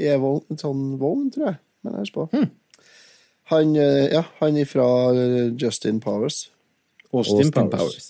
[0.00, 1.58] i en sånn vogn, tror jeg.
[1.84, 2.26] Men jeg på.
[3.52, 6.46] Han, eh, ja, han fra eh, Justin Powers.
[7.12, 7.72] Austin, Austin Powers.
[7.76, 8.06] Powers.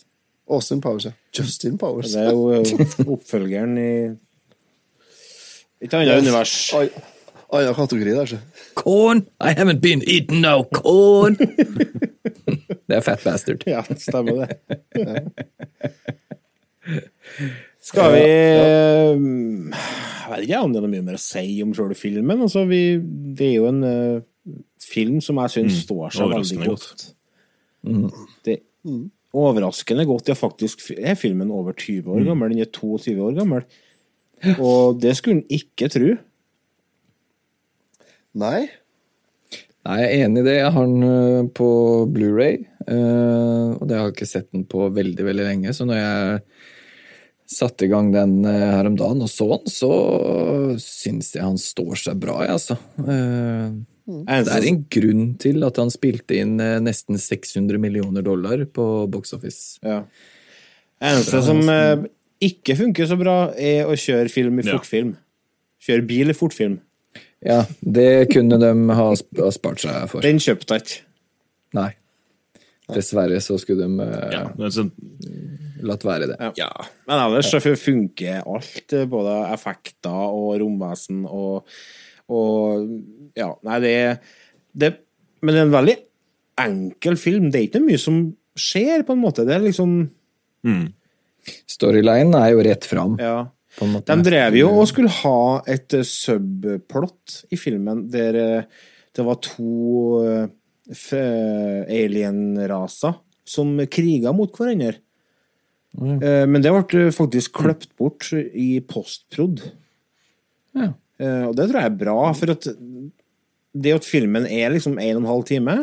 [0.53, 1.13] Austin Powers, ja.
[1.35, 2.13] Justin Powers.
[2.13, 3.91] Det er jo eh, oppfølgeren i
[5.83, 6.55] et annet univers.
[7.53, 8.39] Annen kategori der, så.
[8.79, 9.27] Corn!
[9.41, 11.37] I haven't been eaten no corn!
[12.89, 13.67] det er Fat Bastard.
[13.69, 14.49] Ja, stemmer det.
[17.83, 21.75] Skal vi eh, Jeg vet ikke om det er noe mye mer å si om
[21.77, 22.45] selve filmen.
[22.47, 22.83] Altså, vi,
[23.37, 24.23] det er jo en uh,
[24.83, 26.87] film som jeg syns står seg veldig godt.
[27.83, 28.31] godt.
[28.47, 28.63] Det
[29.33, 30.29] Overraskende godt.
[30.29, 32.53] Ja, faktisk er filmen over 20 år gammel.
[32.53, 33.63] Den er 22 år gammel.
[34.67, 36.15] Og det skulle en ikke tro.
[38.43, 38.61] Nei.
[39.83, 40.59] Nei, jeg er enig i det.
[40.61, 41.69] Jeg har den øh, på
[42.15, 45.75] Blu-ray øh, og det har jeg ikke sett den på veldig, veldig lenge.
[45.75, 46.43] Så når jeg
[47.53, 49.91] satte i gang den øh, her om dagen og så den, så
[50.83, 52.79] syns jeg han står seg bra, jeg, altså.
[53.03, 58.65] Eh, Det er en grunn til at han spilte inn eh, nesten 600 millioner dollar
[58.67, 59.79] på Box Office.
[59.83, 60.03] Ja.
[61.03, 62.07] Eneste som eh,
[62.43, 64.77] ikke funker så bra, er å kjøre film i Ja.
[64.79, 65.15] fortfilm.
[65.83, 66.81] Kjøre bil i fortfilm.
[67.43, 69.09] Ja, det kunne de ha
[69.51, 70.23] spart seg for.
[70.23, 71.01] Den kjøpte jeg ikke.
[71.75, 71.91] Nei.
[72.93, 74.91] Dessverre så skulle de eh, Ja, det sånn,
[75.87, 76.37] latt være det.
[76.59, 76.69] ja.
[77.09, 81.65] Men ellers så funker alt, eh, både effekter og romvesen og,
[82.29, 82.91] og
[83.39, 83.95] Ja, nei, det,
[84.77, 84.91] det
[85.43, 85.97] Men det er en veldig
[86.63, 87.51] enkel film.
[87.51, 88.19] Det er ikke mye som
[88.55, 89.47] skjer, på en måte.
[89.49, 89.95] Det er liksom
[91.71, 93.51] Storylinen er jo rett fram, Ja.
[93.81, 98.67] De drev jo og skulle ha et eh, subplot i filmen der eh,
[99.17, 100.51] det var to eh,
[102.03, 103.17] alien-raser
[103.49, 104.99] som kriga mot hverandre.
[105.93, 106.21] Mm.
[106.49, 109.61] Men det ble faktisk kløpt bort i postprod.
[110.73, 110.89] Ja.
[111.21, 112.69] Og det tror jeg er bra, for at
[113.73, 115.77] det at filmen er liksom en og en halv time,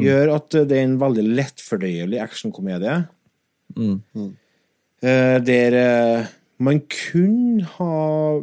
[0.00, 3.02] gjør at det er en veldig lettfordøyelig actionkomedie.
[3.76, 6.26] Eh, Der eh,
[6.60, 8.40] man kunne ha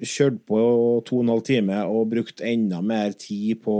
[0.00, 0.58] kjørt på
[1.06, 3.76] to og en halv time og brukt enda mer tid på,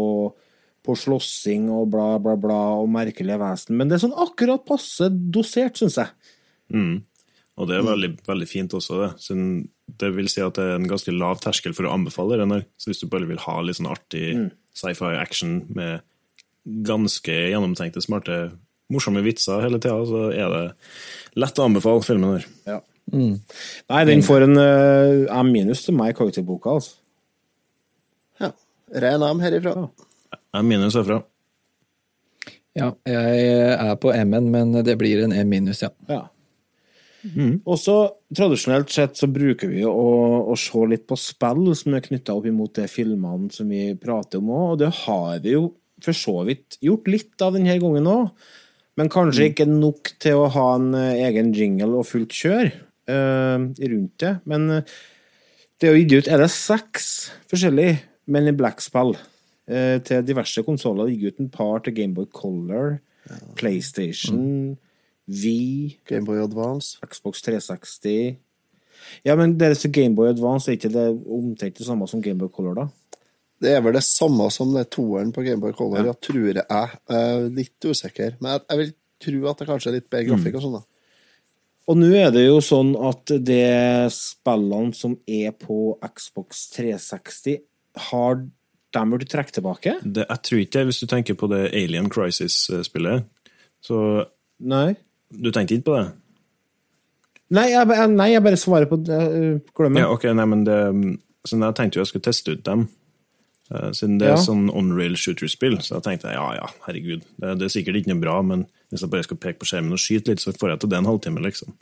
[0.85, 3.79] på slåssing og bla, bla, bla og merkelige vesen.
[3.79, 6.13] Men det er sånn akkurat passe dosert, syns jeg.
[7.61, 9.11] Og det er veldig, veldig fint også, det.
[9.25, 9.49] Siden
[10.01, 12.63] det vil si at det er en ganske lav terskel for å anbefale den her.
[12.79, 14.29] Så hvis du bare vil ha litt sånn artig
[14.77, 16.05] sci-fi action med
[16.87, 18.39] ganske gjennomtenkte, smarte,
[18.91, 20.63] morsomme vitser hele tida, så er det
[21.41, 22.47] lett å anbefale filmen her.
[22.69, 22.79] Ja.
[23.11, 26.99] Nei, den får en uh, M minus til meg i karakterboka, altså.
[28.43, 28.53] Ja.
[29.03, 29.89] Ren M herifra.
[30.55, 31.23] M- minus herfra.
[32.79, 35.91] Ja, jeg er på M-en, men det blir en M minus, ja.
[36.11, 36.29] Ja.
[37.69, 37.95] Og så
[38.33, 39.91] tradisjonelt sett så bruker vi å,
[40.49, 44.41] å se litt på spill som er knytta opp imot de filmene som vi prater
[44.41, 45.67] om òg, og det har vi jo
[46.01, 48.31] for så vidt gjort litt av denne gangen òg.
[48.99, 53.67] Men kanskje ikke nok til å ha en eh, egen jingle og fullt kjør eh,
[53.93, 54.35] rundt det.
[54.51, 54.95] Men eh,
[55.81, 57.07] det er jo gitt ut er det seks
[57.51, 59.17] forskjellige Men in Black-spill
[60.07, 61.09] til diverse konsoller.
[61.11, 63.01] Gikk ut en par til Gameboy Color,
[63.59, 64.77] PlayStation,
[65.27, 66.99] Wii Gameboy Advance.
[67.03, 68.37] Xbox 360
[69.27, 72.87] Ja, men deres Gameboy Advance er ikke det omtrent det samme som Gameboy Color, da?
[73.61, 76.15] Det er vel det samme som det toeren på Gameboy Color, ja.
[76.17, 76.63] tror jeg.
[76.63, 80.57] Jeg er litt usikker, men jeg, vil tro at det kanskje er litt bedre grafikk
[80.57, 80.87] og sånn, da.
[81.91, 87.61] Og nå er det jo sånn at det spillene som er på Xbox 360,
[88.11, 88.41] har
[88.95, 89.97] de burde trekke tilbake?
[90.05, 93.27] Det, jeg tror ikke det, hvis du tenker på det Alien Crisis-spillet.
[93.85, 93.99] Så
[94.71, 94.95] Nei.
[95.35, 96.07] du tenkte ikke på det?
[97.59, 99.19] Nei, jeg, nei, jeg bare svarer på det.
[99.19, 99.75] Glemmer.
[99.75, 100.05] Glem det.
[100.05, 100.79] Ja, ok, nei, men det
[101.49, 102.85] så jeg tenkte jo jeg skulle teste ut dem.
[103.71, 104.43] Eh, Siden det er Ja.
[104.43, 107.23] sånn on-rail shooter-spill, så jeg tenkte ja, ja, herregud.
[107.39, 109.93] Det, det er sikkert ikke noe bra, men hvis jeg bare skal peke på skjermen
[109.95, 111.73] og skyte litt, så får jeg til det en halvtime, liksom.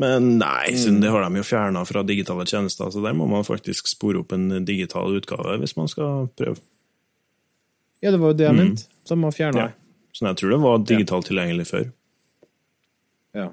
[0.00, 3.44] Men nei, siden det har de jo fjerna fra digitale tjenester, så der må man
[3.44, 6.56] faktisk spore opp en digital utgave hvis man skal prøve.
[8.02, 8.86] Ja, det var jo det jeg mente.
[9.04, 9.70] Så de har fjerna Ja.
[10.12, 11.84] Så jeg tror det var digitalt tilgjengelig før.
[13.34, 13.48] Ja.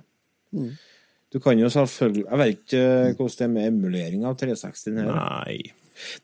[1.34, 4.96] Du kan jo selvfølgelig Jeg vet ikke hvordan det er med emulering av 360.
[4.98, 5.12] Her.
[5.12, 5.58] Nei.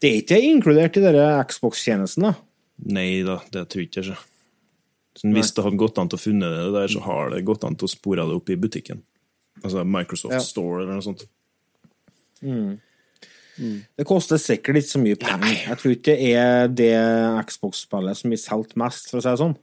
[0.02, 2.36] Det er ikke inkludert i denne Xbox-tjenesten, da.
[2.94, 4.06] Nei da, det tror jeg ikke.
[4.10, 4.20] Så.
[5.14, 7.66] Så hvis det hadde gått an til å funne det der, så har det gått
[7.68, 9.04] an til å spore det opp i butikken.
[9.62, 10.42] Altså Microsoft Ja.
[10.42, 11.28] Store eller noe sånt.
[13.54, 15.60] Det koster sikkert ikke så mye penger.
[15.70, 16.96] Jeg tror ikke det er det
[17.52, 19.56] Xbox-spillet som blir solgt mest, for å si det sånn.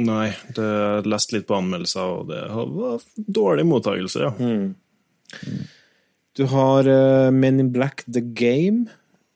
[0.00, 3.04] Nei, det jeg leste litt på anmeldelser, og det var
[3.40, 4.32] dårlig mottakelse, ja.
[6.32, 8.88] Du har uh, Men in Black The Game.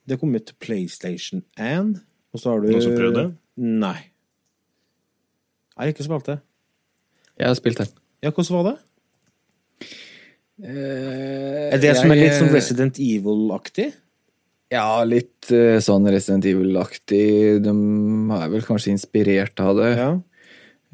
[0.07, 1.97] Det kom ut til PlayStation 1.
[2.35, 3.31] Og så har du Noen som prøvde det?
[3.57, 3.97] Nei.
[5.77, 6.37] Jeg har ikke spilt det.
[7.37, 7.89] Jeg har spilt det.
[8.25, 8.77] Ja, hvordan var det?
[10.57, 13.91] Uh, Er det som er litt sånn Resident Evil-aktig?
[14.73, 17.27] Ja, litt uh, sånn Resident Evil-aktig.
[17.67, 17.75] De
[18.39, 19.91] er vel kanskje inspirert av det.
[19.99, 20.09] Ja.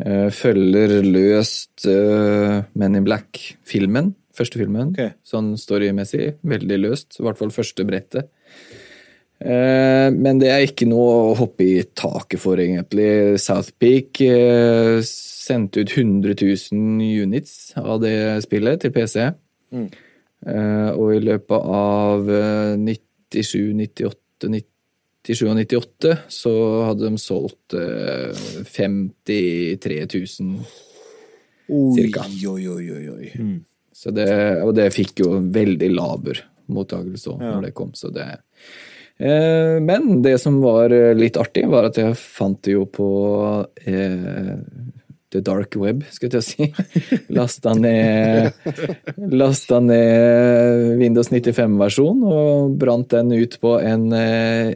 [0.02, 4.14] Uh, Følger løst Men in Black-filmen.
[4.34, 4.96] Første filmen.
[4.96, 5.12] Okay.
[5.28, 6.38] Sånn storymessig.
[6.48, 7.20] Veldig løst.
[7.20, 8.32] I hvert fall første brettet.
[9.42, 13.38] Eh, Men det er ikke noe å hoppe i taket for, egentlig.
[13.42, 14.20] South Peak
[15.06, 18.14] sendte ut 100 000 units av det
[18.46, 19.30] spillet til PC.
[19.72, 19.88] Mm.
[20.98, 26.52] Og i løpet av eh, 97, 98, 97 og 98 så
[26.88, 28.32] hadde de solgt eh,
[28.74, 30.56] 53 000
[31.72, 32.24] Oi, Cirka.
[32.50, 33.60] oi, oi, oi, Mm.
[33.94, 34.26] så det,
[34.66, 37.52] og det fikk jo veldig laber mottakelse òg Ja.
[37.54, 37.92] når det kom.
[37.94, 38.36] Så det, eh,
[39.82, 43.10] men det som var eh, litt artig, var at jeg fant det jo på
[43.84, 44.56] eh,
[45.32, 46.66] the dark web, skal jeg si.
[47.36, 48.52] Lasta ned,
[49.32, 54.72] lasta ned Windows 95-versjon og brant den ut på en uh,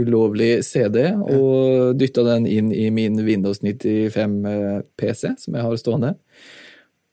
[0.00, 1.04] ulovlig CD.
[1.14, 6.14] Og dytta den inn i min Windows 95-PC, som jeg har stående.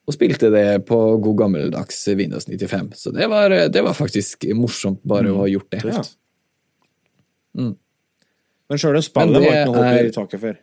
[0.05, 2.91] Og spilte det på god gammeldags Windows 95.
[2.97, 5.85] Så det var, det var faktisk morsomt bare å ha gjort det.
[5.93, 6.05] Ja.
[7.55, 10.61] Men sjøle spillet var ikke noe hopp er- i taket for.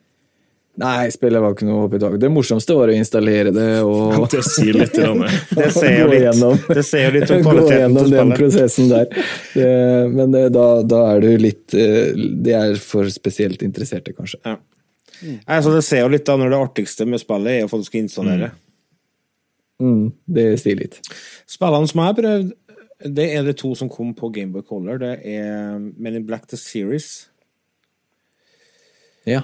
[0.82, 2.20] Nei, spillet var ikke noe opp i taket.
[2.22, 4.96] Det morsomste var å installere det og Det sier litt.
[5.60, 6.56] Det sier jo litt, gjennom.
[6.72, 9.22] det sier jo litt om gå kvaliteten gjennom til den prosessen der.
[9.52, 9.68] Det,
[10.14, 14.40] men det, da, da er du litt eh, Det er for spesielt interesserte, kanskje.
[14.48, 14.56] Ja.
[15.46, 17.90] Altså, det ser jo litt da, når det artigste med spillet er å få det
[17.90, 18.50] skal installere.
[19.82, 20.98] Mm, det sier litt.
[21.50, 22.50] Spillene som jeg har prøvd,
[23.06, 24.98] det er det to som kom på Gameboy Color.
[24.98, 27.28] Det er Men in Black The Series
[29.26, 29.42] Ja.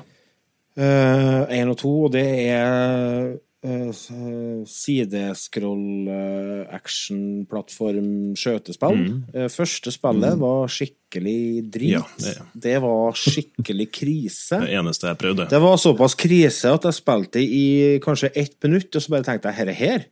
[0.78, 3.32] én og to, og det er
[3.66, 9.00] uh, sideskroll, uh, action-plattform, skjøtespill.
[9.34, 11.90] Eh, første spillet var skikkelig drit.
[11.96, 14.60] Ja, det- det var skikkelig krise.
[14.66, 15.48] Det eneste jeg prøvde.
[15.50, 19.48] Det var såpass krise at jeg spilte i kanskje ett minutt, og så bare tenkte
[19.50, 20.06] jeg herre her.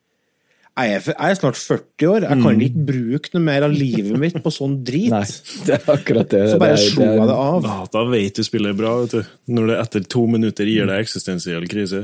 [0.76, 4.18] Jeg er, jeg er snart 40 år, jeg kan ikke bruke noe mer av livet
[4.20, 5.08] mitt på sånn drit.
[5.14, 5.22] Nei,
[5.64, 6.42] det er akkurat det.
[6.52, 7.62] Så bare det er- slo det jeg det av.
[7.64, 9.32] Da, da vet du spillet er bra, vet du.
[9.56, 12.02] Når det etter to minutter gir deg eksistensiell krise.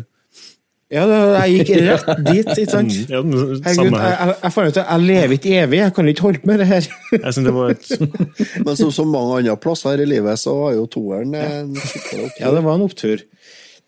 [0.92, 2.96] Ja, da- jeg gikk rett dit, ikke sant?
[3.12, 4.14] Ja, Herregud, jeg, samme her.
[4.16, 6.66] jeg, jeg fant ut at jeg lever ikke evig, jeg kan ikke holde med det
[6.72, 6.88] her.
[7.12, 10.74] Jeg synes det var et Men som så mange andre plasser i livet, så var
[10.76, 12.40] jo toeren en skikkelig opptur.
[12.44, 13.24] Ja, det var en opptur.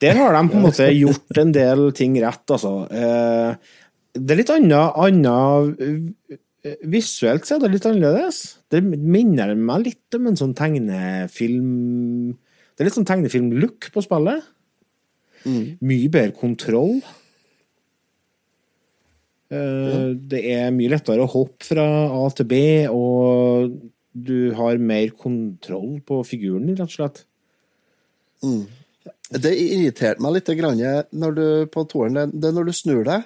[0.04, 2.72] Der har de på en måte gjort en del ting rett, altså.
[4.14, 5.80] Det er litt annet, annet
[6.64, 8.38] eh, Visuelt så er det litt annerledes.
[8.72, 14.46] Det minner meg litt om en sånn tegnefilm Det er litt sånn tegnefilm-look på spillet.
[15.84, 17.02] Mye bedre kontroll.
[19.52, 21.84] Eh, Det er mye lettere å hoppe fra
[22.16, 23.76] A til B, og
[24.14, 27.24] du har mer kontroll på figuren rett og slett.
[29.34, 30.48] Det irriterte meg litt
[31.12, 33.24] når du, på toren, Det, er når du snur deg,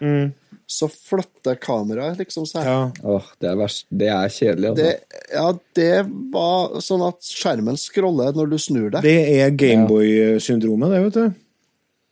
[0.69, 2.67] så flytter kameraet liksom seg.
[2.69, 2.81] Ja.
[3.09, 3.87] Åh, det er verst.
[3.89, 4.85] Det er kjedelig, altså.
[4.85, 5.47] Det, ja,
[5.79, 5.93] det
[6.35, 9.01] var sånn at skjermen scroller når du snur deg.
[9.07, 11.45] Det er Gameboy-syndromet, det, vet du.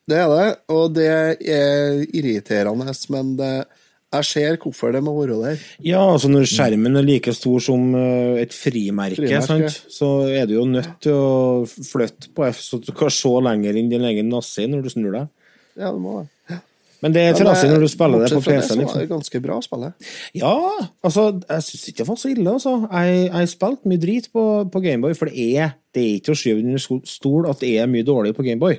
[0.07, 3.51] Det er det, og det er irriterende, men det,
[4.15, 5.65] jeg ser hvorfor det må være der.
[5.85, 9.73] Ja, altså når skjermen er like stor som eh, et frimerke, Frimerke.
[9.75, 9.93] Sant?
[9.93, 13.77] så er du jo nødt til å flytte på F, så du kan se lenger
[13.77, 15.29] inn din egen nasse når du snur deg.
[15.77, 16.31] Ja, det må det.
[17.05, 18.69] Men det er trasig når du spiller det på PC.
[18.71, 19.01] så Liksom.
[19.01, 19.91] det ganske bra å spille.
[20.39, 20.55] Ja,
[21.05, 22.73] altså, jeg syns ikke det var så ille, altså.
[22.89, 26.41] Jeg, jeg spilte mye drit på, på Gameboy, for det er, det er ikke å
[26.41, 28.79] skyve under stol at det er mye dårlig på Gameboy.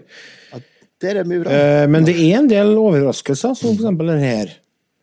[0.98, 1.54] Det er mye bra.
[1.54, 4.56] Eh, men det er en del overraskelser, som for eksempel denne her.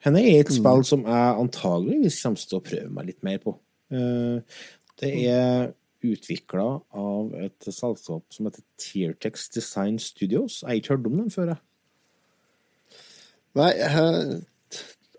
[0.05, 3.55] Henne er et spill som jeg antageligvis kommer til å prøve meg litt mer på.
[3.95, 4.59] Eh,
[5.01, 5.71] det er
[6.05, 6.67] utvikla
[7.01, 10.59] av et selskap som heter Teartex Design Studios.
[10.61, 11.63] Jeg har ikke hørt om dem før, jeg.
[13.55, 13.71] Nei,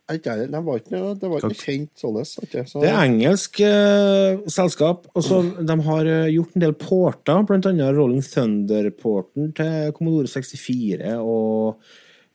[0.05, 2.17] det var ikke det var ikke kjent sånn.
[2.21, 2.63] ikke?
[2.69, 5.07] Så, Det er engelsk eh, selskap.
[5.15, 11.15] og så De har eh, gjort en del porter, annet Rolling Thunder-porten til Commodore 64
[11.17, 11.81] og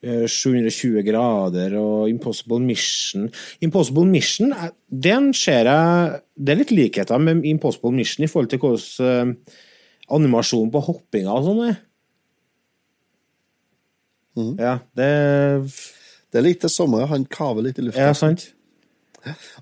[0.02, 3.30] eh, 720 grader og Impossible Mission.
[3.62, 8.50] Impossible Mission, eh, den ser jeg Det er litt likheter med Impossible Mission i forhold
[8.50, 9.54] til hvordan eh,
[10.10, 11.78] animasjonen på hoppinga og sånn er.
[14.58, 15.10] Ja, det
[16.30, 18.04] det er litt det samme, han kaver litt i lufta.
[18.06, 18.44] Ja, sant.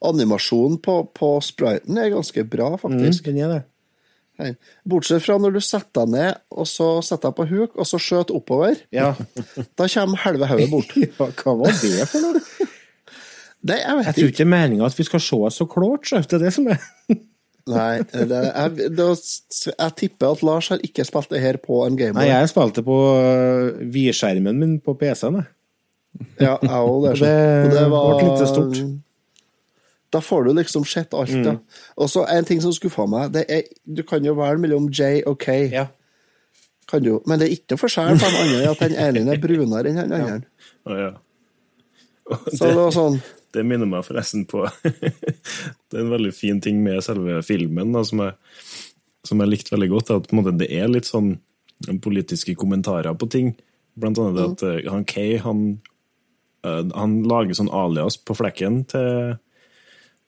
[0.04, 3.24] Animasjonen på, på spriten er ganske bra, Mm, faktisk.
[3.24, 3.64] den er det.
[4.86, 7.98] Bortsett fra når du setter deg ned, og så setter deg på huk, og så
[7.98, 8.76] skjøter oppover.
[8.94, 9.14] Ja.
[9.80, 10.92] Da kommer halve hodet bort.
[11.00, 11.08] ja,
[11.42, 12.44] hva var det for noe?
[13.58, 16.06] Det, jeg Jeg tror ikke det er meninga at vi skal se oss så klart,
[16.06, 16.78] så det er det som er
[17.68, 19.06] Nei, det, jeg, det,
[19.68, 22.26] jeg tipper at Lars har ikke spilt det her på en Nei, Gameboy.
[22.30, 25.50] jeg spilte på øh, vidskjermen min på PC-en, jeg.
[26.40, 27.04] Ja, jeg òg.
[27.12, 28.80] Det, det det var- ble litt stort.
[30.10, 31.44] Da får du liksom sett alt, Mm.
[31.44, 31.56] ja.
[32.00, 35.22] Og så en ting som skuffa meg, det er Du kan jo velge mellom J
[35.26, 35.68] og K.
[36.88, 39.90] Kan du, men det er ikke forskjell på den andre, at den ene er brunere
[39.90, 40.40] enn den andre.
[40.88, 41.10] Ja.
[42.30, 43.20] Og Så det var sånn
[43.54, 48.04] Det minner meg forresten på Det er en veldig fin ting med selve filmen da,
[48.06, 48.36] som, jeg,
[49.26, 50.14] som jeg likte veldig godt.
[50.16, 51.36] At måte, det er litt sånn
[52.04, 53.52] politiske kommentarer på ting.
[53.98, 55.66] Blant annet det at eh, han Kay han,
[56.66, 59.38] eh, han lager sånn alias på flekken til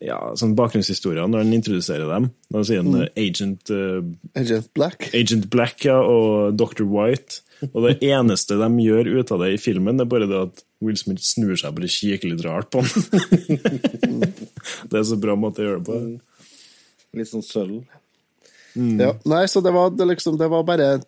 [0.00, 2.30] ja, sånn bakgrunnshistorier når han introduserer dem.
[2.52, 3.10] Da sier han mm.
[3.20, 4.00] Agent, uh,
[4.38, 5.10] Agent Black.
[5.12, 6.86] Agent Black ja, og Dr.
[6.88, 7.42] White.
[7.68, 10.62] Og det eneste de gjør ut av det i filmen, det er bare det at
[10.84, 13.08] Will Smith snur seg og bare kikker litt rart på han.
[14.90, 15.98] det er så bra måte å gjøre det på.
[17.20, 17.80] Litt sånn sølv.
[18.74, 21.00] Ja, nei, så det var, det liksom, det var bare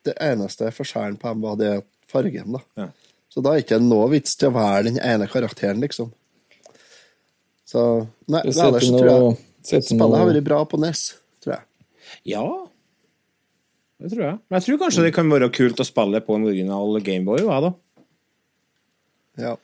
[0.00, 1.72] Det eneste forskjellen på dem var det
[2.08, 2.62] fargen, da.
[2.80, 2.88] Ja.
[3.28, 6.08] Så da er det ikke noe vits til å være den ene karakteren, liksom.
[7.68, 7.82] Så
[8.32, 11.02] Nei, ellers tror jeg spillet har vært bra på NES,
[11.44, 11.66] tror jeg.
[12.32, 12.46] Ja,
[13.98, 14.38] det tror jeg.
[14.46, 17.42] Men jeg tror kanskje det kan være kult å spille på en original Gameboy.
[17.42, 17.72] Ja, da.
[19.38, 19.56] Ja.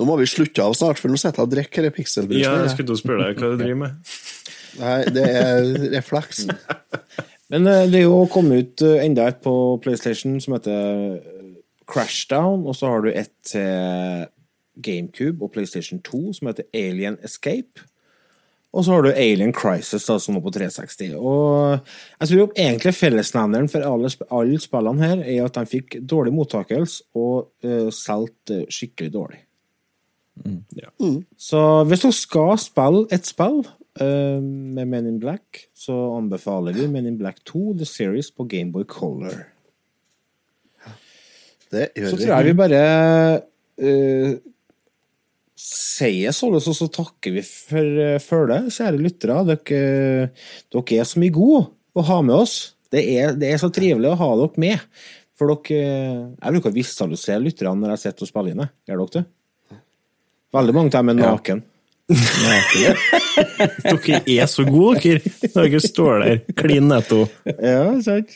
[0.00, 2.44] Nå må vi slutte av snart, for nå sitter jeg og drikker dette pikselbruset.
[2.44, 4.14] Ja, jeg skulle spørre deg hva du driver med.
[4.80, 6.46] Nei, det er refleks.
[7.50, 11.54] Men eh, det er jo kommet ut eh, enda et på PlayStation som heter eh,
[11.90, 14.28] Crashdown, og så har du et til
[14.80, 17.82] GameCube og PlayStation 2 som heter Alien Escape.
[18.70, 21.16] Og så har du Alien Crisis, da, som var på 360.
[21.18, 21.80] Og
[22.20, 26.34] jeg tror jo egentlig fellesnevneren for alle, alle spillene her er at de fikk dårlig
[26.36, 29.40] mottakelse og uh, solgt eh, skikkelig dårlig.
[30.78, 30.88] Ja.
[31.36, 31.60] Så
[31.90, 37.10] hvis du skal spille et spill uh, med Men in Black, så anbefaler vi Men
[37.10, 39.42] in Black 2 The Series på Gameboy Color.
[41.70, 42.22] Det gjør Så vi.
[42.22, 42.84] tror jeg vi bare
[43.82, 44.38] uh,
[45.60, 49.38] sier således, og så takker vi for uh, følget, kjære lyttere.
[49.50, 50.28] Dere,
[50.72, 51.64] dere er så mye gode
[51.96, 52.58] å ha med oss.
[52.90, 54.86] Det er, det er så trivelig å ha dere med.
[55.38, 55.82] For dere
[56.36, 58.72] Jeg bruker å visualisere lytterne når jeg sitter og spiller inn.
[58.88, 59.26] Gjør dere det?
[60.50, 61.60] Veldig mange av dem er naken.
[63.86, 65.20] Dere er så gode, dere!
[65.54, 67.20] Dere står der klin netto.
[67.46, 68.34] Ja, sant.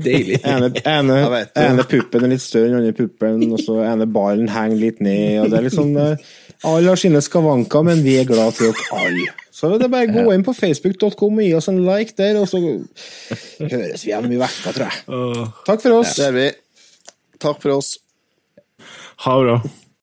[0.00, 0.40] Deilig.
[0.48, 4.48] Ene, ene, vet ene puppen er litt større enn andre puppen, og så ene ballen
[4.50, 5.42] henger litt ned.
[5.42, 6.24] og det er liksom, eh,
[6.64, 9.28] Alle har sine skavanker, men vi er glad til dere alle.
[9.54, 12.40] Så det er bare å gå inn på facebook.com og gi oss en like der,
[12.40, 15.46] og så høres vi igjen om ei uke, tror jeg.
[15.68, 16.16] Takk for oss.
[16.18, 16.50] Det er vi.
[17.44, 17.94] Takk for oss.
[19.28, 19.83] Ha det bra.